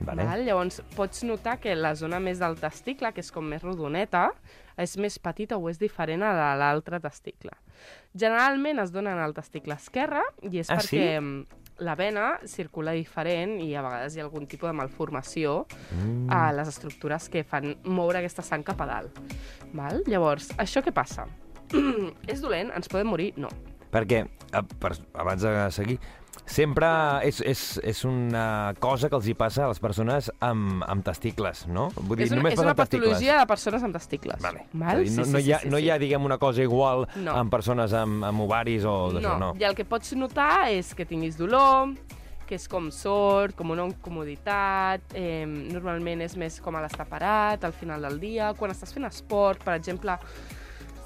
Vale. 0.00 0.24
Val? 0.24 0.44
Llavors, 0.44 0.82
pots 0.94 1.22
notar 1.22 1.58
que 1.58 1.74
la 1.74 1.94
zona 1.94 2.18
més 2.20 2.38
del 2.38 2.56
testicle, 2.56 3.12
que 3.12 3.20
és 3.20 3.30
com 3.32 3.44
més 3.44 3.62
rodoneta, 3.62 4.30
és 4.76 4.96
més 4.98 5.18
petita 5.18 5.56
o 5.56 5.68
és 5.70 5.78
diferent 5.78 6.22
a 6.22 6.32
la- 6.34 6.54
l'altre 6.56 7.00
testicle. 7.00 7.50
Generalment 8.14 8.78
es 8.78 8.92
donen 8.92 9.18
al 9.18 9.32
testicle 9.34 9.74
esquerre 9.74 10.22
i 10.42 10.58
és 10.58 10.70
Ah, 10.70 10.76
perquè 10.76 11.18
sí? 11.18 11.46
La 11.78 11.94
vena 11.94 12.38
circula 12.48 12.92
diferent 12.96 13.58
i 13.60 13.74
a 13.76 13.82
vegades 13.84 14.14
hi 14.16 14.20
ha 14.20 14.24
algun 14.24 14.46
tipus 14.46 14.70
de 14.70 14.72
malformació 14.78 15.66
Mm. 15.92 16.30
a 16.32 16.52
les 16.52 16.68
estructures 16.68 17.28
que 17.28 17.44
fan 17.44 17.76
moure 17.84 18.18
aquesta 18.18 18.42
sang 18.42 18.62
cap 18.64 18.80
a 18.80 18.86
dalt. 18.86 19.18
Val? 19.74 20.02
Llavors, 20.06 20.50
això 20.56 20.82
què 20.82 20.92
passa? 20.92 21.26
és 22.32 22.40
dolent? 22.40 22.70
Ens 22.74 22.88
podem 22.88 23.06
morir? 23.08 23.32
No. 23.36 23.48
Perquè, 23.96 24.22
a- 24.52 24.62
per, 24.62 24.92
abans 25.16 25.40
de 25.42 25.56
seguir, 25.72 25.96
sempre 26.46 26.86
és, 27.26 27.40
és, 27.42 27.60
és 27.82 28.04
una 28.06 28.74
cosa 28.78 29.08
que 29.10 29.16
els 29.18 29.26
hi 29.26 29.34
passa 29.34 29.64
a 29.64 29.68
les 29.72 29.80
persones 29.82 30.28
amb, 30.44 30.84
amb 30.86 31.02
testicles, 31.06 31.64
no? 31.66 31.88
Vull 31.96 32.20
dir, 32.20 32.26
és 32.28 32.34
una, 32.34 32.42
només 32.42 32.54
és 32.54 32.60
una 32.62 32.74
amb 32.74 32.82
testicles. 32.84 33.08
patologia 33.16 33.38
de 33.40 33.46
persones 33.50 33.82
amb 33.88 33.96
testicles. 33.96 34.42
Vale. 34.44 34.66
Val? 34.76 35.00
Dir, 35.02 35.14
no, 35.16 35.24
no, 35.32 35.40
hi 35.42 35.54
ha, 35.56 35.60
no 35.66 35.80
hi 35.82 35.88
ha, 35.90 35.96
diguem, 35.98 36.28
una 36.28 36.36
cosa 36.38 36.62
igual 36.62 37.08
No. 37.24 37.34
amb 37.40 37.50
persones 37.50 37.96
amb, 37.96 38.22
amb 38.28 38.44
ovaris 38.46 38.84
o 38.86 38.94
d'això, 39.16 39.34
no. 39.42 39.54
I 39.58 39.64
el 39.66 39.74
que 39.74 39.88
pots 39.88 40.12
notar 40.14 40.68
és 40.70 40.92
que 40.94 41.08
tinguis 41.08 41.40
dolor, 41.40 41.96
que 42.46 42.54
és 42.60 42.68
com 42.70 42.92
sord, 42.94 43.56
com 43.58 43.72
una 43.74 43.88
incomoditat, 43.88 45.16
eh, 45.18 45.42
normalment 45.48 46.20
és 46.22 46.36
més 46.38 46.60
com 46.62 46.76
a 46.78 46.84
l'estar 46.84 47.08
parat, 47.10 47.64
al 47.66 47.72
final 47.74 48.06
del 48.06 48.20
dia, 48.22 48.52
quan 48.54 48.70
estàs 48.70 48.92
fent 48.94 49.08
esport, 49.08 49.64
per 49.66 49.74
exemple, 49.80 50.14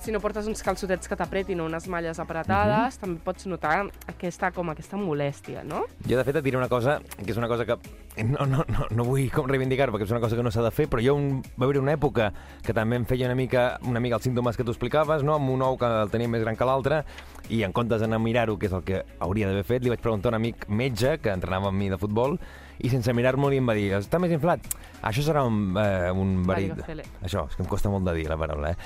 si 0.01 0.13
no 0.13 0.21
portes 0.21 0.47
uns 0.49 0.63
calçotets 0.65 1.09
que 1.09 1.17
t'apretin 1.17 1.61
o 1.61 1.67
unes 1.69 1.87
malles 1.89 2.19
apretades, 2.19 2.97
Mhm. 2.97 3.01
també 3.01 3.21
pots 3.25 3.47
notar 3.47 3.87
aquesta, 4.09 4.51
com 4.51 4.71
aquesta 4.71 4.97
molèstia, 4.97 5.63
no? 5.65 5.85
Jo, 6.07 6.17
de 6.17 6.25
fet, 6.25 6.37
et 6.37 6.45
diré 6.45 6.57
una 6.57 6.69
cosa, 6.69 7.01
que 7.17 7.31
és 7.31 7.37
una 7.37 7.49
cosa 7.49 7.67
que 7.67 7.77
no, 8.25 8.47
no, 8.47 8.65
no, 8.69 8.87
no 8.91 9.05
vull 9.05 9.31
com 9.31 9.47
reivindicar 9.47 9.91
perquè 9.91 10.03
és 10.05 10.11
una 10.11 10.21
cosa 10.21 10.37
que 10.37 10.43
no 10.43 10.51
s'ha 10.51 10.63
de 10.63 10.71
fer, 10.71 10.89
però 10.89 11.03
jo 11.05 11.15
un, 11.15 11.43
va 11.61 11.65
haver 11.67 11.79
una 11.79 11.93
època 11.97 12.33
que 12.63 12.73
també 12.75 12.97
em 12.97 13.05
feia 13.05 13.27
una 13.27 13.35
mica, 13.37 13.79
una 13.85 14.01
mica 14.01 14.17
els 14.17 14.25
símptomes 14.25 14.57
que 14.57 14.65
tu 14.65 14.71
explicaves, 14.73 15.23
no? 15.23 15.35
amb 15.35 15.51
un 15.51 15.63
ou 15.63 15.77
que 15.79 15.87
el 15.87 16.11
tenia 16.11 16.29
més 16.29 16.43
gran 16.43 16.57
que 16.57 16.65
l'altre, 16.65 17.05
i 17.51 17.63
en 17.65 17.73
comptes 17.73 18.01
d'anar 18.01 18.17
a 18.17 18.19
mirar-ho, 18.23 18.59
que 18.59 18.67
és 18.67 18.73
el 18.73 18.83
que 18.83 19.05
hauria 19.21 19.49
d'haver 19.49 19.65
fet, 19.65 19.83
li 19.83 19.91
vaig 19.91 20.01
preguntar 20.01 20.29
a 20.33 20.37
un 20.37 20.41
amic 20.43 20.69
metge 20.69 21.19
que 21.21 21.31
entrenava 21.31 21.69
amb 21.69 21.79
mi 21.79 21.89
de 21.91 21.99
futbol, 21.99 22.39
i 22.81 22.89
sense 22.89 23.13
mirar-m'ho 23.13 23.51
li 23.51 23.59
em 23.59 23.67
va 23.69 23.75
dir, 23.75 23.93
està 23.93 24.19
més 24.19 24.33
inflat? 24.33 24.61
Això 25.03 25.21
serà 25.23 25.43
un, 25.45 25.75
eh, 25.77 26.11
un 26.13 26.43
verit... 26.47 26.71
Varicocele. 26.71 27.05
Això, 27.23 27.47
és 27.51 27.57
que 27.57 27.63
em 27.63 27.69
costa 27.69 27.91
molt 27.93 28.05
de 28.07 28.15
dir 28.15 28.27
la 28.29 28.39
paraula, 28.41 28.71
eh? 28.71 28.77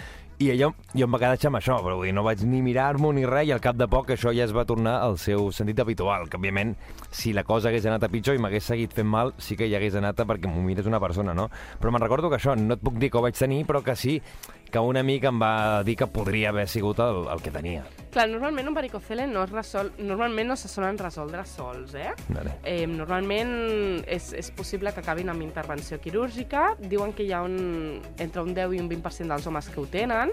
I 0.42 0.48
allò, 0.50 0.72
jo 0.90 1.06
em 1.06 1.12
va 1.14 1.18
quedar 1.22 1.46
amb 1.46 1.60
això, 1.60 1.76
però 1.78 1.94
vull 1.94 2.08
dir, 2.08 2.14
no 2.16 2.24
vaig 2.26 2.40
ni 2.42 2.58
mirar-m'ho 2.64 3.12
ni 3.14 3.22
res, 3.28 3.46
i 3.46 3.52
al 3.54 3.60
cap 3.62 3.76
de 3.78 3.86
poc 3.86 4.08
això 4.10 4.32
ja 4.34 4.42
es 4.48 4.54
va 4.56 4.64
tornar 4.66 4.96
al 5.04 5.14
seu 5.22 5.52
sentit 5.54 5.78
habitual, 5.78 6.26
que 6.28 6.40
òbviament, 6.40 6.72
si 7.14 7.30
la 7.32 7.44
cosa 7.46 7.70
hagués 7.70 7.86
anat 7.86 8.02
a 8.02 8.10
pitjor 8.10 8.34
i 8.34 8.42
m'hagués 8.42 8.66
seguit 8.66 8.96
fent 8.96 9.06
mal, 9.06 9.30
sí 9.38 9.54
que 9.54 9.68
hi 9.70 9.76
hagués 9.78 9.94
anat 10.00 10.24
a 10.24 10.26
perquè 10.26 10.50
m'ho 10.50 10.64
mires 10.66 10.90
una 10.90 10.98
persona, 10.98 11.36
no? 11.38 11.46
Però 11.78 11.94
me'n 11.94 12.02
recordo 12.02 12.32
que 12.32 12.40
això, 12.40 12.56
no 12.58 12.74
et 12.74 12.82
puc 12.82 12.98
dir 12.98 13.12
que 13.12 13.20
ho 13.20 13.22
vaig 13.22 13.38
tenir, 13.38 13.62
però 13.68 13.84
que 13.86 13.94
sí 13.94 14.18
que 14.74 14.82
un 14.82 14.98
amic 14.98 15.30
em 15.30 15.38
va 15.38 15.84
dir 15.86 15.94
que 16.02 16.10
podria 16.10 16.50
haver 16.50 16.66
sigut 16.66 16.98
el, 16.98 17.28
el 17.30 17.44
que 17.44 17.54
tenia. 17.54 17.86
Clar, 18.14 18.28
normalment 18.30 18.68
un 18.70 18.76
varicocele 18.76 19.24
no 19.26 19.42
es 19.42 19.50
resol... 19.50 19.88
Normalment 19.98 20.52
no 20.52 20.54
se 20.54 20.68
solen 20.70 20.94
resoldre 21.00 21.42
sols, 21.50 21.96
eh? 21.98 22.12
Vale. 22.28 22.52
Eh, 22.62 22.86
normalment 22.86 23.50
és, 24.06 24.28
és 24.38 24.52
possible 24.54 24.92
que 24.94 25.02
acabin 25.02 25.32
amb 25.32 25.42
intervenció 25.42 25.98
quirúrgica. 25.98 26.76
Diuen 26.78 27.10
que 27.10 27.26
hi 27.26 27.32
ha 27.34 27.42
un, 27.42 27.98
entre 28.22 28.44
un 28.46 28.54
10 28.54 28.76
i 28.76 28.82
un 28.84 28.92
20% 28.92 29.34
dels 29.34 29.50
homes 29.50 29.66
que 29.66 29.82
ho 29.82 29.88
tenen. 29.90 30.30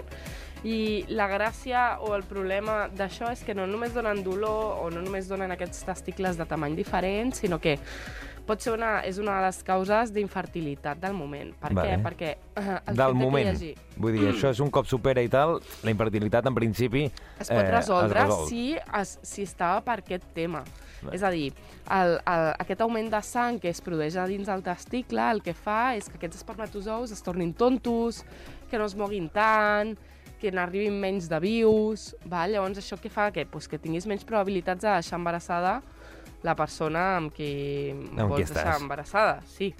I 0.62 0.78
la 1.10 1.26
gràcia 1.26 1.96
o 2.06 2.12
el 2.14 2.22
problema 2.22 2.84
d'això 2.86 3.32
és 3.34 3.42
que 3.42 3.58
no 3.58 3.66
només 3.66 3.90
donen 3.98 4.22
dolor 4.22 4.84
o 4.84 4.88
no 4.94 5.02
només 5.02 5.26
donen 5.26 5.50
aquests 5.50 5.82
testicles 5.88 6.38
de 6.38 6.46
tamany 6.46 6.78
diferent, 6.78 7.34
sinó 7.34 7.58
que 7.58 7.80
pot 8.46 8.60
ser 8.62 8.74
una, 8.74 9.00
és 9.06 9.18
una 9.22 9.38
de 9.38 9.46
les 9.46 9.58
causes 9.66 10.12
d'infertilitat 10.14 11.00
del 11.00 11.14
moment. 11.16 11.52
Per 11.60 11.72
Vale. 11.72 11.88
què? 11.88 12.02
Perquè 12.02 12.30
eh, 12.32 12.78
el 12.88 12.96
Del 12.98 13.14
que 13.14 13.20
moment. 13.20 13.48
hagi 13.52 13.72
Vull 13.96 14.16
dir, 14.16 14.28
això 14.32 14.50
és 14.50 14.60
un 14.64 14.70
cop 14.72 14.86
supera 14.88 15.22
i 15.22 15.28
tal, 15.28 15.58
la 15.84 15.92
infertilitat, 15.92 16.46
en 16.48 16.54
principi, 16.56 17.04
es 17.38 17.48
pot 17.48 17.60
eh, 17.60 17.70
resoldre 17.70 18.18
es 18.22 18.26
resol. 18.26 18.48
si, 18.48 18.64
es, 19.00 19.18
si 19.22 19.42
estava 19.42 19.82
per 19.84 20.00
aquest 20.00 20.24
tema. 20.34 20.64
És 21.10 21.24
a 21.26 21.30
dir, 21.34 21.50
el, 21.90 22.12
el, 22.30 22.44
aquest 22.62 22.80
augment 22.84 23.10
de 23.10 23.20
sang 23.26 23.58
que 23.58 23.68
es 23.72 23.80
produeix 23.82 24.14
a 24.16 24.26
dins 24.30 24.46
del 24.46 24.62
testicle 24.62 25.24
el 25.34 25.42
que 25.42 25.54
fa 25.54 25.96
és 25.98 26.06
que 26.06 26.14
aquests 26.20 26.38
espermatozous 26.44 27.10
es 27.10 27.22
tornin 27.26 27.50
tontos, 27.58 28.22
que 28.70 28.78
no 28.78 28.86
es 28.86 28.94
moguin 28.94 29.26
tant, 29.28 29.96
que 30.38 30.52
n'arribin 30.54 30.94
menys 31.02 31.28
de 31.30 31.38
vius, 31.42 32.12
val? 32.24 32.54
llavors 32.54 32.78
això 32.78 32.98
què 32.98 33.10
fa? 33.10 33.30
Que, 33.34 33.44
pues, 33.46 33.68
que 33.70 33.78
tinguis 33.82 34.06
menys 34.06 34.24
probabilitats 34.26 34.82
de 34.82 34.94
deixar 34.94 35.18
embarassada 35.18 35.80
la 36.42 36.54
persona 36.58 37.16
amb 37.18 37.32
qui 37.34 37.90
Amb 37.92 38.16
qui 38.16 38.28
vols 38.28 38.50
deixar 38.52 38.72
estàs. 38.72 38.82
embarassada, 38.82 39.42
sí. 39.46 39.72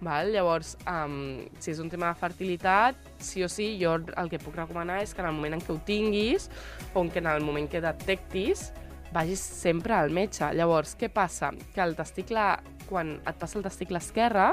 Val? 0.00 0.28
Llavors, 0.32 0.74
um, 0.84 1.46
si 1.58 1.70
és 1.72 1.78
un 1.80 1.88
tema 1.88 2.10
de 2.12 2.20
fertilitat, 2.20 2.96
sí 3.18 3.42
o 3.44 3.48
sí, 3.48 3.78
jo 3.80 3.94
el 3.96 4.28
que 4.28 4.38
puc 4.38 4.54
recomanar 4.58 5.00
és 5.02 5.14
que 5.14 5.22
en 5.24 5.30
el 5.30 5.36
moment 5.38 5.56
en 5.56 5.62
què 5.64 5.72
ho 5.72 5.78
tinguis 5.88 6.50
o 6.92 7.00
en 7.00 7.10
que 7.10 7.22
en 7.22 7.30
el 7.30 7.40
moment 7.44 7.68
que 7.68 7.80
detectis 7.80 8.72
vagis 9.12 9.40
sempre 9.40 9.94
al 9.94 10.10
metge. 10.10 10.50
Llavors, 10.52 10.96
què 11.00 11.08
passa? 11.08 11.52
Que 11.74 11.80
el 11.80 11.96
testicle, 11.96 12.44
quan 12.90 13.16
et 13.24 13.38
passa 13.40 13.56
el 13.58 13.64
testicle 13.64 13.98
esquerre, 14.02 14.50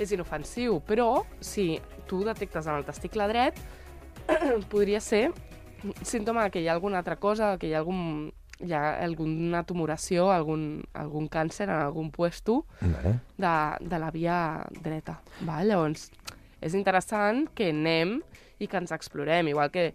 és 0.00 0.12
inofensiu, 0.16 0.80
però 0.88 1.26
si 1.40 1.76
tu 2.08 2.22
detectes 2.24 2.66
en 2.66 2.78
el 2.80 2.84
testicle 2.88 3.28
dret, 3.28 3.58
podria 4.72 5.00
ser 5.00 5.32
símptoma 6.00 6.48
que 6.50 6.62
hi 6.62 6.68
ha 6.68 6.72
alguna 6.72 7.02
altra 7.02 7.16
cosa, 7.16 7.58
que 7.58 7.68
hi 7.68 7.74
ha 7.74 7.82
algun 7.82 8.32
hi 8.62 8.72
ha 8.76 8.82
alguna 9.02 9.64
tumoració, 9.66 10.30
algun, 10.32 10.82
algun 10.94 11.28
càncer 11.28 11.66
en 11.68 11.76
algun 11.76 12.10
puesto 12.14 12.62
Vale. 12.80 13.18
de, 13.36 13.54
de 13.88 13.98
la 13.98 14.10
via 14.14 14.38
dreta. 14.82 15.18
Va? 15.48 15.62
Llavors, 15.66 16.10
és 16.62 16.78
interessant 16.78 17.48
que 17.56 17.72
anem 17.74 18.20
i 18.62 18.68
que 18.70 18.78
ens 18.78 18.94
explorem, 18.94 19.50
igual 19.50 19.72
que 19.74 19.90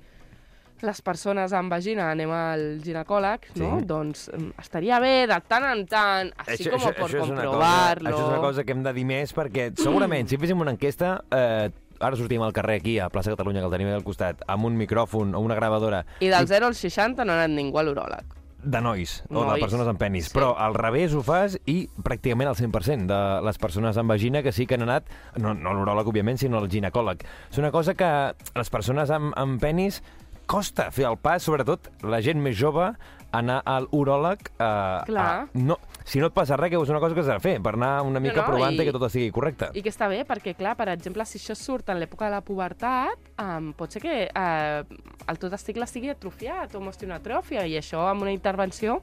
les 0.85 0.99
persones 1.01 1.53
amb 1.57 1.73
vagina 1.73 2.11
anem 2.11 2.29
al 2.35 2.65
ginecòleg, 2.83 3.47
no? 3.57 3.79
Sí. 3.79 3.87
Doncs 3.89 4.27
mm, 4.29 4.51
estaria 4.61 4.99
bé 5.01 5.25
de 5.29 5.39
tant 5.49 5.65
en 5.71 5.83
tant, 5.89 6.29
així 6.45 6.69
com 6.69 6.83
per 6.83 6.91
és 6.91 6.93
una 6.93 7.01
cosa, 7.01 7.23
comprovar-lo. 7.23 8.11
això 8.11 8.21
és 8.21 8.29
una 8.29 8.43
cosa 8.43 8.65
que 8.67 8.75
hem 8.75 8.85
de 8.85 8.93
dir 8.93 9.07
més 9.09 9.33
perquè 9.33 9.71
segurament 9.79 10.29
si 10.29 10.37
féssim 10.37 10.61
una 10.61 10.75
enquesta 10.75 11.15
eh, 11.33 11.71
ara 11.97 12.19
sortim 12.19 12.45
al 12.45 12.53
carrer 12.53 12.77
aquí 12.83 12.99
a 13.01 13.09
Plaça 13.09 13.33
Catalunya 13.33 13.63
que 13.63 13.71
el 13.71 13.73
tenim 13.73 13.89
al 13.89 14.05
costat 14.05 14.43
amb 14.45 14.69
un 14.69 14.77
micròfon 14.77 15.33
o 15.33 15.41
una 15.41 15.57
gravadora 15.57 16.03
I 16.21 16.29
del 16.29 16.45
0 16.45 16.69
als 16.69 16.83
60 16.85 17.25
no 17.25 17.33
ha 17.33 17.41
anat 17.41 17.55
ningú 17.57 17.81
a 17.81 17.87
l'uròleg. 17.87 18.36
De 18.63 18.81
nois, 18.81 19.23
o 19.29 19.41
de 19.41 19.45
Nois. 19.51 19.61
persones 19.61 19.87
amb 19.87 19.99
penis, 19.99 20.25
Sí. 20.29 20.33
però 20.37 20.55
al 20.57 20.73
revés 20.73 21.13
ho 21.13 21.21
fas 21.23 21.59
i 21.65 21.87
pràcticament 22.03 22.49
el 22.49 22.55
100% 22.55 23.07
de 23.07 23.41
les 23.45 23.57
persones 23.57 23.97
amb 23.97 24.09
vagina 24.09 24.41
que 24.43 24.51
sí 24.51 24.65
que 24.65 24.75
han 24.75 24.81
anat, 24.83 25.05
no, 25.37 25.53
no 25.53 25.73
l'uròleg, 25.73 26.07
òbviament, 26.07 26.37
sinó 26.37 26.57
al 26.57 26.67
ginecòleg. 26.69 27.23
És 27.51 27.57
una 27.57 27.71
cosa 27.71 27.93
que 27.93 28.33
les 28.55 28.69
persones 28.69 29.09
amb, 29.11 29.33
amb 29.37 29.61
penis 29.61 30.01
costa 30.47 30.91
fer 30.91 31.05
el 31.05 31.17
pas, 31.19 31.43
sobretot 31.43 31.89
la 32.03 32.21
gent 32.21 32.39
més 32.41 32.55
jove, 32.57 32.93
anar 33.37 33.61
al 33.65 33.87
uròleg... 33.95 34.49
Eh, 34.57 35.03
Clar. 35.09 35.25
A, 35.27 35.47
no, 35.59 35.77
si 36.07 36.19
no 36.21 36.29
et 36.31 36.35
passa 36.35 36.57
res, 36.59 36.71
que 36.73 36.79
és 36.81 36.89
una 36.93 36.99
cosa 37.03 37.15
que 37.17 37.21
has 37.23 37.29
de 37.29 37.37
fer, 37.43 37.55
per 37.63 37.73
anar 37.77 38.01
una 38.07 38.21
mica 38.23 38.41
no, 38.41 38.47
provant 38.47 38.75
i- 38.77 38.85
que 38.87 38.93
tot 38.95 39.05
estigui 39.09 39.29
correcte. 39.35 39.69
I 39.77 39.83
que 39.85 39.91
està 39.93 40.07
bé, 40.11 40.23
perquè, 40.27 40.55
clar, 40.57 40.75
per 40.79 40.89
exemple, 40.93 41.25
si 41.27 41.39
això 41.41 41.55
surt 41.57 41.89
en 41.93 41.99
l'època 42.01 42.29
de 42.29 42.35
la 42.37 42.41
pubertat, 42.45 43.31
um, 43.43 43.71
pot 43.77 43.91
ser 43.93 44.01
que 44.03 44.17
uh, 44.27 44.99
el 45.27 45.39
teu 45.41 45.51
testicle 45.53 45.85
estigui 45.87 46.09
atrofiat 46.13 46.75
o 46.75 46.81
mostri 46.83 47.07
una 47.09 47.19
atròfia, 47.21 47.65
i 47.67 47.77
això 47.79 48.05
amb 48.09 48.23
una 48.27 48.33
intervenció 48.35 49.01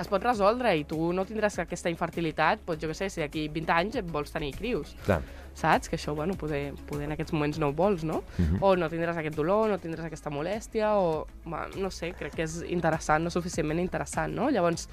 es 0.00 0.08
pot 0.08 0.22
resoldre 0.24 0.70
i 0.80 0.84
tu 0.88 1.10
no 1.12 1.26
tindràs 1.28 1.58
aquesta 1.60 1.90
infertilitat, 1.92 2.62
doncs 2.64 2.80
jo 2.80 2.88
què 2.88 2.94
sé, 2.96 3.10
si 3.12 3.20
d'aquí 3.20 3.42
20 3.52 3.74
anys 3.74 3.98
vols 4.08 4.32
tenir 4.32 4.54
crius, 4.56 4.94
Clar. 5.04 5.18
Saps? 5.60 5.90
Que 5.90 5.98
això, 5.98 6.14
bueno, 6.16 6.34
poder, 6.40 6.74
poder 6.88 7.06
en 7.08 7.14
aquests 7.16 7.34
moments 7.36 7.60
no 7.62 7.70
ho 7.70 7.76
vols, 7.76 8.04
no? 8.04 8.22
Mhm. 8.38 8.58
O 8.60 8.74
no 8.76 8.88
tindràs 8.90 9.20
aquest 9.20 9.36
dolor, 9.36 9.68
no 9.70 9.78
tindràs 9.78 10.08
aquesta 10.08 10.32
molèstia, 10.32 10.94
o, 10.98 11.26
bueno, 11.44 11.68
no 11.76 11.90
sé, 11.94 12.12
crec 12.18 12.34
que 12.34 12.48
és 12.48 12.60
interessant, 12.68 13.24
no 13.24 13.30
suficientment 13.30 13.80
interessant, 13.80 14.34
no? 14.34 14.50
Llavors, 14.50 14.88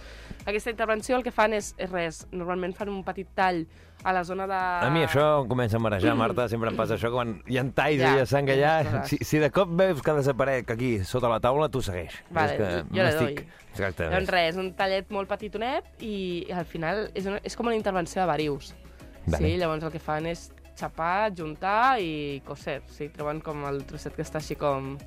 aquesta 0.45 0.71
intervenció 0.71 1.17
el 1.17 1.24
que 1.24 1.31
fan 1.31 1.53
és, 1.57 1.74
és 1.77 1.91
res, 1.91 2.25
normalment 2.31 2.75
fan 2.77 2.89
un 2.93 3.03
petit 3.07 3.27
tall 3.36 3.65
a 4.03 4.13
la 4.13 4.24
zona 4.24 4.45
de... 4.47 4.57
A 4.86 4.89
mi 4.93 5.01
això 5.03 5.41
em 5.41 5.47
comença 5.50 5.77
a 5.77 5.81
marejar, 5.81 6.13
Marta, 6.15 6.47
sempre 6.51 6.69
em 6.69 6.77
passa 6.77 6.95
això, 6.95 7.09
quan 7.12 7.39
hi 7.50 7.57
ha 7.57 7.63
talls 7.75 8.01
Ja, 8.01 8.12
i 8.13 8.17
hi 8.17 8.21
ha 8.21 8.25
sang 8.29 8.50
allà, 8.53 9.03
si, 9.09 9.17
si 9.25 9.41
de 9.41 9.50
cop 9.53 9.71
veus 9.79 10.03
que 10.05 10.13
desapareix 10.19 10.69
aquí, 10.69 10.91
sota 11.03 11.31
la 11.31 11.39
taula, 11.43 11.69
tu 11.74 11.81
segueix. 11.81 12.13
Vale, 12.29 12.53
és 12.53 12.59
que 12.59 12.69
jo 12.93 13.07
m'estic-. 13.07 13.45
Exacte. 13.74 14.09
Doncs 14.09 14.33
res, 14.33 14.57
un 14.57 14.71
tallet 14.77 15.09
molt 15.13 15.29
petitonet 15.29 16.01
i 16.05 16.45
al 16.53 16.65
final 16.65 17.07
és, 17.13 17.25
una, 17.29 17.41
és 17.45 17.57
com 17.57 17.69
una 17.69 17.77
intervenció 17.77 18.21
de 18.24 18.29
varius. 18.29 18.74
Vale. 19.27 19.41
Sí, 19.43 19.57
llavors 19.59 19.83
el 19.83 19.91
que 19.91 20.00
fan 20.00 20.29
és 20.29 20.47
xapar, 20.77 21.31
juntar 21.36 22.00
i 22.00 22.41
coser. 22.46 22.81
Sí, 22.88 23.10
treuen 23.10 23.41
com 23.41 23.65
el 23.69 23.84
trosset 23.89 24.15
que 24.15 24.22
està 24.25 24.38
així 24.39 24.55
com... 24.55 24.98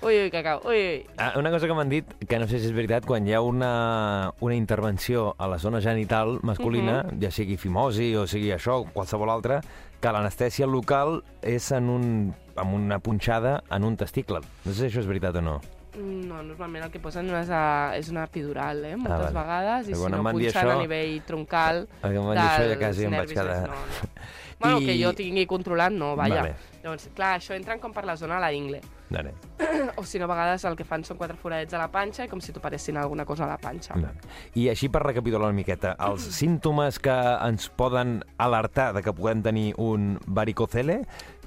Ui, 0.00 0.14
ui, 0.16 0.30
cacau, 0.32 0.62
ui, 0.64 0.78
ui. 0.80 1.00
Ah, 1.20 1.34
una 1.36 1.50
cosa 1.52 1.66
que 1.68 1.74
m'han 1.76 1.90
dit, 1.92 2.06
que 2.26 2.38
no 2.40 2.46
sé 2.48 2.56
si 2.58 2.70
és 2.70 2.72
veritat, 2.72 3.04
quan 3.04 3.26
hi 3.28 3.34
ha 3.36 3.42
una, 3.44 4.32
una 4.40 4.54
intervenció 4.56 5.34
a 5.36 5.46
la 5.46 5.58
zona 5.60 5.82
genital 5.84 6.38
masculina, 6.42 7.02
Mhm. 7.04 7.18
ja 7.20 7.30
sigui 7.30 7.58
fimosi 7.60 8.14
o 8.16 8.26
sigui 8.26 8.48
això, 8.50 8.78
o 8.80 8.84
qualsevol 8.94 9.28
altra, 9.28 9.60
que 10.00 10.08
l'anestèsia 10.12 10.64
local 10.66 11.22
és 11.42 11.70
en 11.72 11.90
un, 11.90 12.34
amb 12.56 12.72
una 12.74 12.98
punxada 12.98 13.62
en 13.70 13.84
un 13.84 13.98
testicle. 14.00 14.40
No 14.64 14.72
sé 14.72 14.78
si 14.80 14.86
això 14.88 15.00
és 15.00 15.06
veritat 15.06 15.36
o 15.36 15.42
no. 15.42 15.60
No, 15.98 16.42
normalment 16.46 16.84
el 16.86 16.90
que 16.92 17.00
posen 17.02 17.26
no 17.26 17.34
és, 17.40 17.48
a, 17.50 17.96
és 17.98 18.08
una 18.12 18.22
epidural, 18.28 18.84
eh? 18.84 18.94
Moltes 18.96 19.16
Ah, 19.16 19.32
vale. 19.32 19.40
vegades, 19.40 19.88
i 19.88 19.94
si 19.94 20.10
no 20.12 20.22
punxen 20.22 20.50
això- 20.62 20.76
a 20.76 20.78
nivell 20.80 21.16
troncal 21.26 21.88
van 22.02 22.12
dir 22.12 22.20
això 22.20 22.62
ja 22.62 22.66
dels 22.68 22.78
quasi 22.78 23.04
em 23.04 23.10
vaig 23.10 23.20
nervis, 23.20 23.38
quedar... 23.40 23.68
No, 23.68 23.74
no. 23.74 24.20
Bueno, 24.60 24.78
I- 24.80 24.86
que 24.86 24.94
jo 25.02 25.12
tingui 25.18 25.46
controlat, 25.46 25.90
no, 25.92 26.14
vaja. 26.16 26.34
Vale. 26.42 26.54
Llavors, 26.84 27.08
clar, 27.14 27.38
això 27.40 27.54
entren 27.56 27.80
com 27.80 27.92
per 27.92 28.04
la 28.06 28.16
zona 28.16 28.36
de 28.36 28.40
la 28.40 28.52
ingle. 28.52 28.80
Vale. 29.10 29.34
O 29.96 30.04
si 30.04 30.18
no, 30.20 30.26
a 30.26 30.28
vegades 30.28 30.64
el 30.64 30.76
que 30.76 30.84
fan 30.84 31.02
són 31.04 31.16
quatre 31.18 31.36
foradets 31.36 31.74
a 31.74 31.78
la 31.80 31.88
panxa 31.90 32.24
i 32.24 32.28
com 32.28 32.40
si 32.40 32.52
t'operessin 32.52 32.96
alguna 32.96 33.24
cosa 33.26 33.44
a 33.44 33.48
la 33.48 33.58
panxa. 33.58 33.94
Vale. 33.96 34.20
I 34.54 34.68
així 34.70 34.88
per 34.88 35.02
recapitular 35.02 35.48
una 35.48 35.56
miqueta, 35.56 35.96
els 36.06 36.22
símptomes 36.36 36.98
que 37.00 37.10
ens 37.48 37.68
poden 37.68 38.20
alertar 38.38 38.92
de 38.94 39.02
que 39.02 39.12
podem 39.12 39.42
tenir 39.42 39.74
un 39.78 40.18
varicocele, 40.26 41.00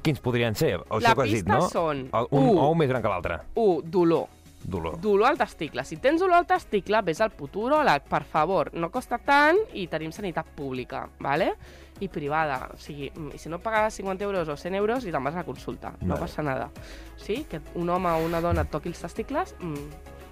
quins 0.04 0.20
podrien 0.22 0.56
ser? 0.56 0.76
O 0.90 1.00
La 1.00 1.12
has 1.16 1.24
dit, 1.24 1.40
pista 1.42 1.58
no? 1.58 1.70
són, 1.70 2.06
El- 2.14 2.28
Un 2.32 2.50
u. 2.52 2.58
ou 2.60 2.76
més 2.76 2.90
gran 2.92 3.02
que 3.02 3.10
l'altre. 3.10 3.40
1. 3.56 3.82
Dolor. 3.86 4.28
Dolor. 4.64 5.00
Dolor 5.02 5.28
al 5.28 5.38
testicle. 5.38 5.84
Si 5.84 5.98
tens 5.98 6.22
dolor 6.22 6.38
al 6.38 6.46
testicle, 6.48 7.02
vés 7.04 7.20
al 7.20 7.32
puturòleg, 7.36 8.04
per 8.08 8.24
favor. 8.24 8.70
No 8.74 8.90
costa 8.92 9.18
tant 9.18 9.58
i 9.74 9.88
tenim 9.92 10.12
sanitat 10.16 10.46
pública, 10.56 11.10
¿vale? 11.20 11.56
i 12.00 12.08
privada. 12.10 12.70
O 12.74 12.78
sigui, 12.78 13.12
mm, 13.16 13.38
si 13.38 13.50
no 13.50 13.60
pagues 13.60 13.94
50 13.96 14.24
euros 14.24 14.48
o 14.50 14.56
100 14.58 14.74
euros 14.76 15.06
i 15.06 15.12
te'n 15.12 15.24
vas 15.24 15.36
a 15.36 15.38
la 15.38 15.44
consulta. 15.44 15.92
No 16.02 16.16
Vale. 16.16 16.20
passa 16.22 16.42
nada. 16.42 16.70
Sí? 17.18 17.46
Que 17.50 17.62
un 17.76 17.90
home 17.90 18.10
o 18.10 18.26
una 18.26 18.42
dona 18.42 18.62
et 18.62 18.72
toqui 18.72 18.90
els 18.90 19.00
testicles, 19.00 19.54
mm, 19.60 19.76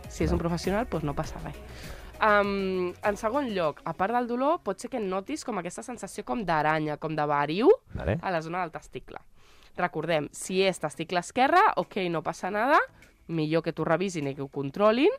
si 0.09 0.23
és 0.23 0.31
un 0.31 0.39
professional, 0.39 0.87
doncs 0.89 1.03
no 1.03 1.13
passa 1.13 1.39
res. 1.43 1.55
Um, 2.21 2.93
en 3.03 3.17
segon 3.17 3.49
lloc, 3.53 3.81
a 3.83 3.93
part 3.93 4.13
del 4.13 4.27
dolor, 4.27 4.59
pot 4.61 4.79
ser 4.79 4.89
que 4.89 4.99
notis 4.99 5.43
com 5.43 5.57
aquesta 5.57 5.81
sensació 5.81 6.23
com 6.23 6.43
d'aranya, 6.45 6.97
com 6.97 7.15
de 7.15 7.25
variu, 7.25 7.69
Vale. 7.93 8.19
a 8.21 8.31
la 8.31 8.41
zona 8.41 8.61
del 8.61 8.71
testicle. 8.71 9.17
Recordem, 9.77 10.27
si 10.35 10.61
és 10.67 10.79
testicle 10.79 11.19
esquerre, 11.23 11.61
ok, 11.77 11.97
no 12.11 12.21
passa 12.23 12.51
nada, 12.51 12.79
millor 13.31 13.63
que 13.63 13.71
t'ho 13.73 13.85
revisin 13.87 14.27
i 14.27 14.35
que 14.35 14.41
ho 14.43 14.49
controlin. 14.51 15.13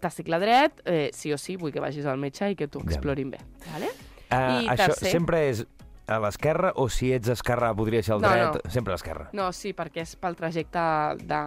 Testicle 0.00 0.36
dret, 0.42 0.82
eh, 0.84 1.08
sí 1.16 1.32
o 1.32 1.38
sí, 1.40 1.56
vull 1.56 1.72
que 1.72 1.80
vagis 1.80 2.04
al 2.06 2.18
metge 2.20 2.50
i 2.52 2.56
que 2.56 2.68
t'ho 2.68 2.82
explorin 2.84 3.30
bé. 3.32 3.38
Vale? 3.72 3.88
Uh, 4.28 4.64
I 4.66 4.68
això 4.68 4.90
tercer- 4.90 5.14
sempre 5.16 5.46
és 5.48 5.62
a 6.08 6.18
l'esquerra 6.20 6.74
o 6.76 6.86
si 6.92 7.10
ets 7.12 7.28
esquerra 7.32 7.70
podria 7.76 8.02
ser 8.02 8.14
al 8.14 8.20
No, 8.20 8.28
dret? 8.28 8.58
no. 8.64 8.70
Sempre 8.72 8.92
a 8.92 8.96
l'esquerra. 8.96 9.30
No, 9.32 9.46
sí, 9.56 9.72
perquè 9.76 10.02
és 10.04 10.12
pel 10.20 10.36
trajecte 10.36 10.82
de, 11.24 11.40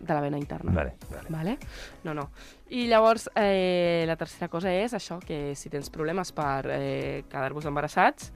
de 0.00 0.14
la 0.14 0.20
vena 0.22 0.38
interna. 0.38 0.70
Vale, 0.74 0.94
vale. 1.10 1.28
Vale? 1.30 1.56
No, 2.04 2.14
no. 2.14 2.28
I 2.70 2.86
llavors, 2.86 3.28
eh, 3.34 4.04
la 4.06 4.14
tercera 4.16 4.48
cosa 4.48 4.70
és 4.72 4.94
això, 4.94 5.18
que 5.18 5.56
si 5.58 5.68
tens 5.70 5.90
problemes 5.90 6.30
per 6.30 6.66
eh, 6.70 7.24
quedar-vos 7.28 7.66
embarassats, 7.66 8.30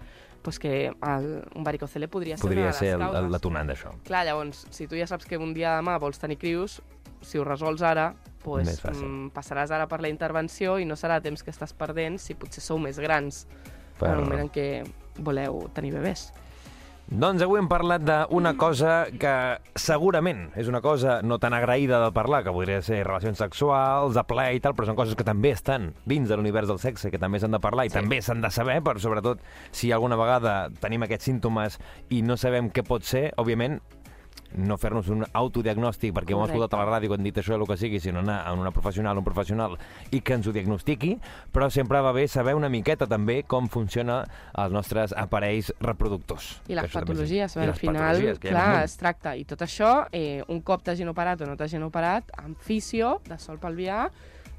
doncs 0.44 0.59
que 0.61 0.87
el, 0.92 1.28
un 1.57 1.64
varicocele 1.64 2.07
podria 2.09 2.37
ser 2.37 2.44
una 2.44 2.50
Podria 2.50 2.66
de 2.66 2.72
ser 2.72 2.87
les 2.87 2.94
el- 2.94 3.02
el- 3.02 3.12
causes. 3.12 3.30
l'atonant 3.33 3.70
d'això. 3.70 3.90
Clar, 4.04 4.24
llavors, 4.26 4.66
si 4.70 4.87
tu 4.87 4.94
ja 4.96 5.07
saps 5.09 5.24
que 5.26 5.38
un 5.40 5.54
dia 5.57 5.74
demà 5.80 5.98
vols 5.98 6.18
tenir 6.20 6.37
crius, 6.38 6.83
si 7.24 7.38
ho 7.38 7.44
resols 7.44 7.80
ara, 7.83 8.14
pues, 8.44 8.68
mm, 8.92 9.30
passaràs 9.33 9.70
ara 9.72 9.87
per 9.88 10.02
la 10.02 10.09
intervenció 10.12 10.78
i 10.78 10.85
no 10.85 10.94
serà 10.94 11.22
temps 11.22 11.42
que 11.42 11.50
estàs 11.50 11.72
perdent 11.72 12.18
si 12.20 12.35
potser 12.35 12.61
sou 12.62 12.78
més 12.78 12.98
grans 13.00 13.46
Per- 13.98 14.11
en 14.11 14.14
el 14.18 14.24
moment 14.24 14.40
en 14.42 14.50
què 14.50 14.85
voleu 15.16 15.70
tenir 15.72 15.92
bebès. 15.94 16.33
Doncs 17.04 17.42
avui 17.44 17.58
hem 17.60 17.66
parlat 17.68 18.00
d'una 18.00 18.54
cosa 18.56 19.04
que 19.20 19.32
segurament 19.76 20.46
és 20.56 20.70
una 20.72 20.80
cosa 20.80 21.18
no 21.22 21.36
tan 21.38 21.52
agraïda 21.52 21.98
de 22.00 22.08
parlar, 22.16 22.40
que 22.46 22.54
podria 22.54 22.80
ser 22.82 23.02
relacions 23.04 23.42
sexuals, 23.42 24.16
de 24.16 24.24
plaer 24.24 24.54
i 24.56 24.62
tal, 24.64 24.72
però 24.72 24.88
són 24.88 24.96
coses 24.96 25.14
que 25.18 25.26
també 25.26 25.52
estan 25.52 25.90
dins 26.08 26.30
de 26.32 26.38
l'univers 26.40 26.70
del 26.70 26.80
sexe, 26.80 27.10
que 27.12 27.20
també 27.20 27.42
s'han 27.42 27.52
de 27.52 27.60
parlar 27.60 27.84
i 27.84 27.92
Sí. 27.92 27.98
també 28.00 28.22
s'han 28.22 28.40
de 28.40 28.50
saber, 28.50 28.80
per 28.82 28.96
sobretot 29.00 29.38
si 29.70 29.92
alguna 29.92 30.16
vegada 30.16 30.70
tenim 30.80 31.02
aquests 31.04 31.28
símptomes 31.28 31.78
i 32.08 32.22
no 32.22 32.38
sabem 32.38 32.70
què 32.72 32.82
pot 32.82 33.04
ser, 33.04 33.34
òbviament 33.36 33.82
no 34.54 34.76
fer-nos 34.78 35.08
un 35.12 35.24
autodiagnòstic 35.32 36.14
perquè 36.14 36.34
ho 36.34 36.38
hem 36.38 36.44
Correcte. 36.44 36.58
escoltat 36.58 36.78
a 36.78 36.82
la 36.82 36.90
ràdio 36.92 37.10
que 37.10 37.18
han 37.18 37.26
dit 37.26 37.38
això 37.40 37.56
el 37.56 37.66
que 37.66 37.76
sigui, 37.76 38.00
sinó 38.00 38.20
anar 38.20 38.40
a 38.46 38.52
una 38.52 38.70
professional, 38.70 39.18
un 39.18 39.24
professional 39.24 39.78
i 40.10 40.20
que 40.20 40.34
ens 40.34 40.46
ho 40.46 40.52
diagnostiqui, 40.52 41.16
però 41.52 41.70
sempre 41.70 42.00
va 42.00 42.12
bé 42.12 42.26
saber 42.28 42.54
una 42.54 42.68
miqueta 42.68 43.06
també 43.06 43.42
com 43.42 43.68
funciona 43.68 44.22
els 44.54 44.72
nostres 44.72 45.14
aparells 45.16 45.72
reproductors. 45.80 46.60
I 46.68 46.78
les 46.78 46.92
patologies, 46.92 47.56
i 47.56 47.60
al 47.60 47.72
les 47.72 47.78
final, 47.80 48.22
clar, 48.40 48.84
es 48.84 48.96
tracta. 49.00 49.34
I 49.36 49.44
tot 49.44 49.64
això, 49.66 50.06
eh, 50.12 50.42
un 50.48 50.62
cop 50.62 50.84
t'hagin 50.84 51.08
operat 51.08 51.40
o 51.42 51.46
no 51.46 51.56
t'hagin 51.56 51.82
operat, 51.82 52.30
amb 52.38 52.58
fisio, 52.58 53.20
de 53.28 53.38
sol 53.38 53.58
pelvià, 53.58 54.08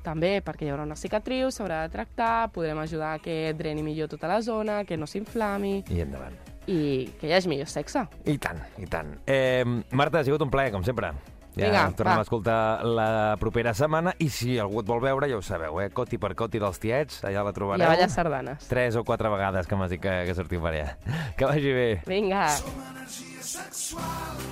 també, 0.06 0.38
perquè 0.46 0.68
hi 0.68 0.74
haurà 0.74 0.86
una 0.86 0.98
cicatriu, 1.00 1.50
s'haurà 1.50 1.82
de 1.86 1.94
tractar, 1.96 2.52
podrem 2.54 2.78
ajudar 2.84 3.16
a 3.16 3.22
que 3.24 3.54
dreni 3.58 3.84
millor 3.84 4.12
tota 4.12 4.30
la 4.30 4.42
zona, 4.46 4.84
que 4.86 4.98
no 4.98 5.10
s'inflami 5.10 5.80
I 5.90 6.04
endavant. 6.06 6.55
I 6.68 7.06
que 7.20 7.28
hi 7.30 7.34
hagi 7.38 7.50
millor 7.52 7.68
sexe. 7.72 8.06
I 8.26 8.38
tant, 8.42 8.60
i 8.82 8.86
tant. 8.90 9.16
Eh, 9.28 9.64
Marta, 9.92 10.20
ha 10.20 10.24
sigut 10.28 10.42
un 10.42 10.50
plaer, 10.54 10.72
com 10.74 10.84
sempre. 10.84 11.14
Ja 11.56 11.70
Vinga, 11.70 11.86
ens 11.88 11.96
tornem 11.96 12.18
va. 12.18 12.20
a 12.20 12.26
escoltar 12.26 12.58
la 12.84 13.38
propera 13.40 13.72
setmana 13.74 14.12
i 14.20 14.28
si 14.28 14.58
algú 14.60 14.82
et 14.82 14.90
vol 14.90 15.00
veure, 15.00 15.30
ja 15.32 15.38
ho 15.38 15.42
sabeu, 15.42 15.80
eh? 15.80 15.88
Coti 15.96 16.18
per 16.20 16.34
coti 16.36 16.60
dels 16.60 16.82
tiets, 16.84 17.22
allà 17.24 17.46
la 17.48 17.54
I 17.54 17.56
trobareu. 17.56 17.86
a 17.88 17.94
ballar 17.94 18.10
sardanes. 18.12 18.68
Tres 18.68 18.98
o 19.00 19.06
quatre 19.08 19.30
vegades 19.32 19.66
que 19.66 19.76
m'has 19.80 19.90
dit 19.96 20.02
que, 20.04 20.18
que 20.28 20.36
sortim 20.36 20.60
per 20.62 20.74
allà. 20.74 20.98
Que 21.38 21.46
vagi 21.48 21.72
bé. 21.72 21.88
Vinga. 22.06 22.44
energia 22.92 23.42
sexual 23.42 24.44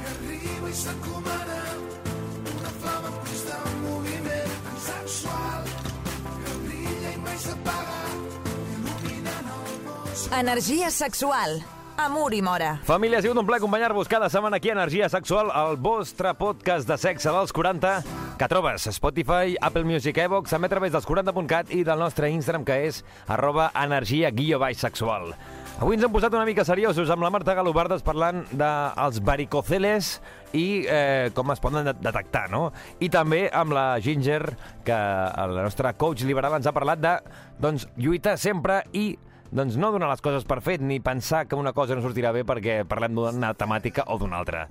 que 0.00 0.08
arriba 0.16 0.68
i 0.68 0.72
s'encomana 0.74 1.60
Energia 10.38 10.90
sexual. 10.90 11.62
Amor 11.98 12.32
i 12.32 12.40
mora. 12.40 12.78
Família, 12.88 13.18
ha 13.18 13.22
sigut 13.22 13.36
un 13.36 13.44
plaer 13.46 13.60
acompanyar-vos 13.60 14.08
cada 14.08 14.30
setmana 14.32 14.56
aquí 14.56 14.70
a 14.70 14.72
Energia 14.72 15.08
Sexual, 15.12 15.50
el 15.52 15.76
vostre 15.76 16.32
podcast 16.34 16.88
de 16.88 16.96
sexe 16.98 17.28
dels 17.30 17.52
40, 17.52 17.90
que 18.40 18.48
trobes 18.48 18.86
a 18.88 18.92
Spotify, 18.96 19.52
Apple 19.60 19.84
Music, 19.84 20.16
iVox, 20.24 20.50
també 20.50 20.70
a 20.70 20.72
través 20.72 20.94
dels 20.94 21.04
40.cat 21.06 21.70
i 21.76 21.82
del 21.84 22.00
nostre 22.00 22.30
Instagram, 22.32 22.64
que 22.64 22.78
és 22.88 23.02
arroba 23.28 23.68
energia 23.76 24.30
guió 24.32 24.58
baix 24.58 24.80
sexual. 24.80 25.34
Avui 25.82 25.98
ens 25.98 26.06
hem 26.06 26.12
posat 26.14 26.32
una 26.32 26.46
mica 26.48 26.64
seriosos 26.64 27.10
amb 27.12 27.22
la 27.26 27.30
Marta 27.34 27.52
Galobardes 27.58 28.02
parlant 28.06 28.46
dels 28.50 29.20
varicoceles 29.24 30.14
i 30.56 30.86
eh, 30.88 31.28
com 31.36 31.52
es 31.52 31.60
poden 31.60 31.90
de- 31.90 31.94
detectar, 32.00 32.46
no? 32.50 32.70
I 33.04 33.10
també 33.12 33.50
amb 33.52 33.76
la 33.76 33.98
Ginger, 34.00 34.56
que 34.84 34.96
la 34.96 35.66
nostra 35.68 35.92
coach 35.92 36.24
liberal 36.24 36.56
ens 36.56 36.66
ha 36.66 36.72
parlat 36.72 37.04
de 37.04 37.14
doncs, 37.60 37.84
lluitar 38.00 38.38
sempre 38.40 38.80
i 38.96 39.10
doncs 39.52 39.76
no 39.76 39.92
donar 39.92 40.08
les 40.10 40.22
coses 40.24 40.46
per 40.48 40.62
fet 40.64 40.80
ni 40.80 40.98
pensar 41.04 41.44
que 41.46 41.58
una 41.58 41.74
cosa 41.76 41.94
no 41.94 42.02
sortirà 42.04 42.32
bé 42.32 42.42
perquè 42.48 42.82
parlem 42.88 43.14
d'una 43.14 43.52
temàtica 43.54 44.06
o 44.08 44.16
d'una 44.18 44.40
altra. 44.40 44.66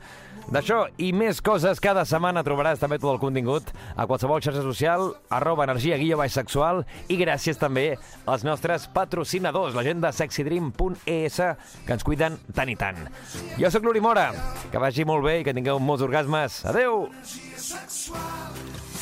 D'això 0.52 0.82
i 0.98 1.12
més 1.14 1.40
coses 1.46 1.80
cada 1.80 2.04
setmana 2.10 2.42
trobaràs 2.44 2.82
també 2.82 2.98
tot 3.00 3.14
el 3.14 3.22
contingut 3.22 3.70
a 3.96 4.08
qualsevol 4.10 4.42
xarxa 4.42 4.66
social, 4.66 5.12
arroba 5.30 5.68
energia 5.70 6.00
guia 6.02 6.18
baix 6.18 6.34
sexual 6.34 6.84
i 7.08 7.20
gràcies 7.22 7.62
també 7.62 7.86
als 8.26 8.44
nostres 8.48 8.90
patrocinadors, 8.92 9.78
la 9.78 9.86
gent 9.86 10.02
de 10.02 10.12
sexydream.es 10.18 11.40
que 11.86 11.94
ens 11.94 12.04
cuiden 12.08 12.40
tant 12.58 12.74
i 12.74 12.76
tant. 12.76 13.06
Jo 13.62 13.70
sóc 13.72 13.86
l'Uri 13.86 14.02
Mora, 14.02 14.32
que 14.74 14.82
vagi 14.82 15.06
molt 15.06 15.24
bé 15.30 15.40
i 15.40 15.48
que 15.48 15.56
tingueu 15.56 15.80
molts 15.80 16.04
orgasmes. 16.10 16.64
Adeu! 16.74 17.06
Energia 17.22 17.68
sexual. 17.70 18.91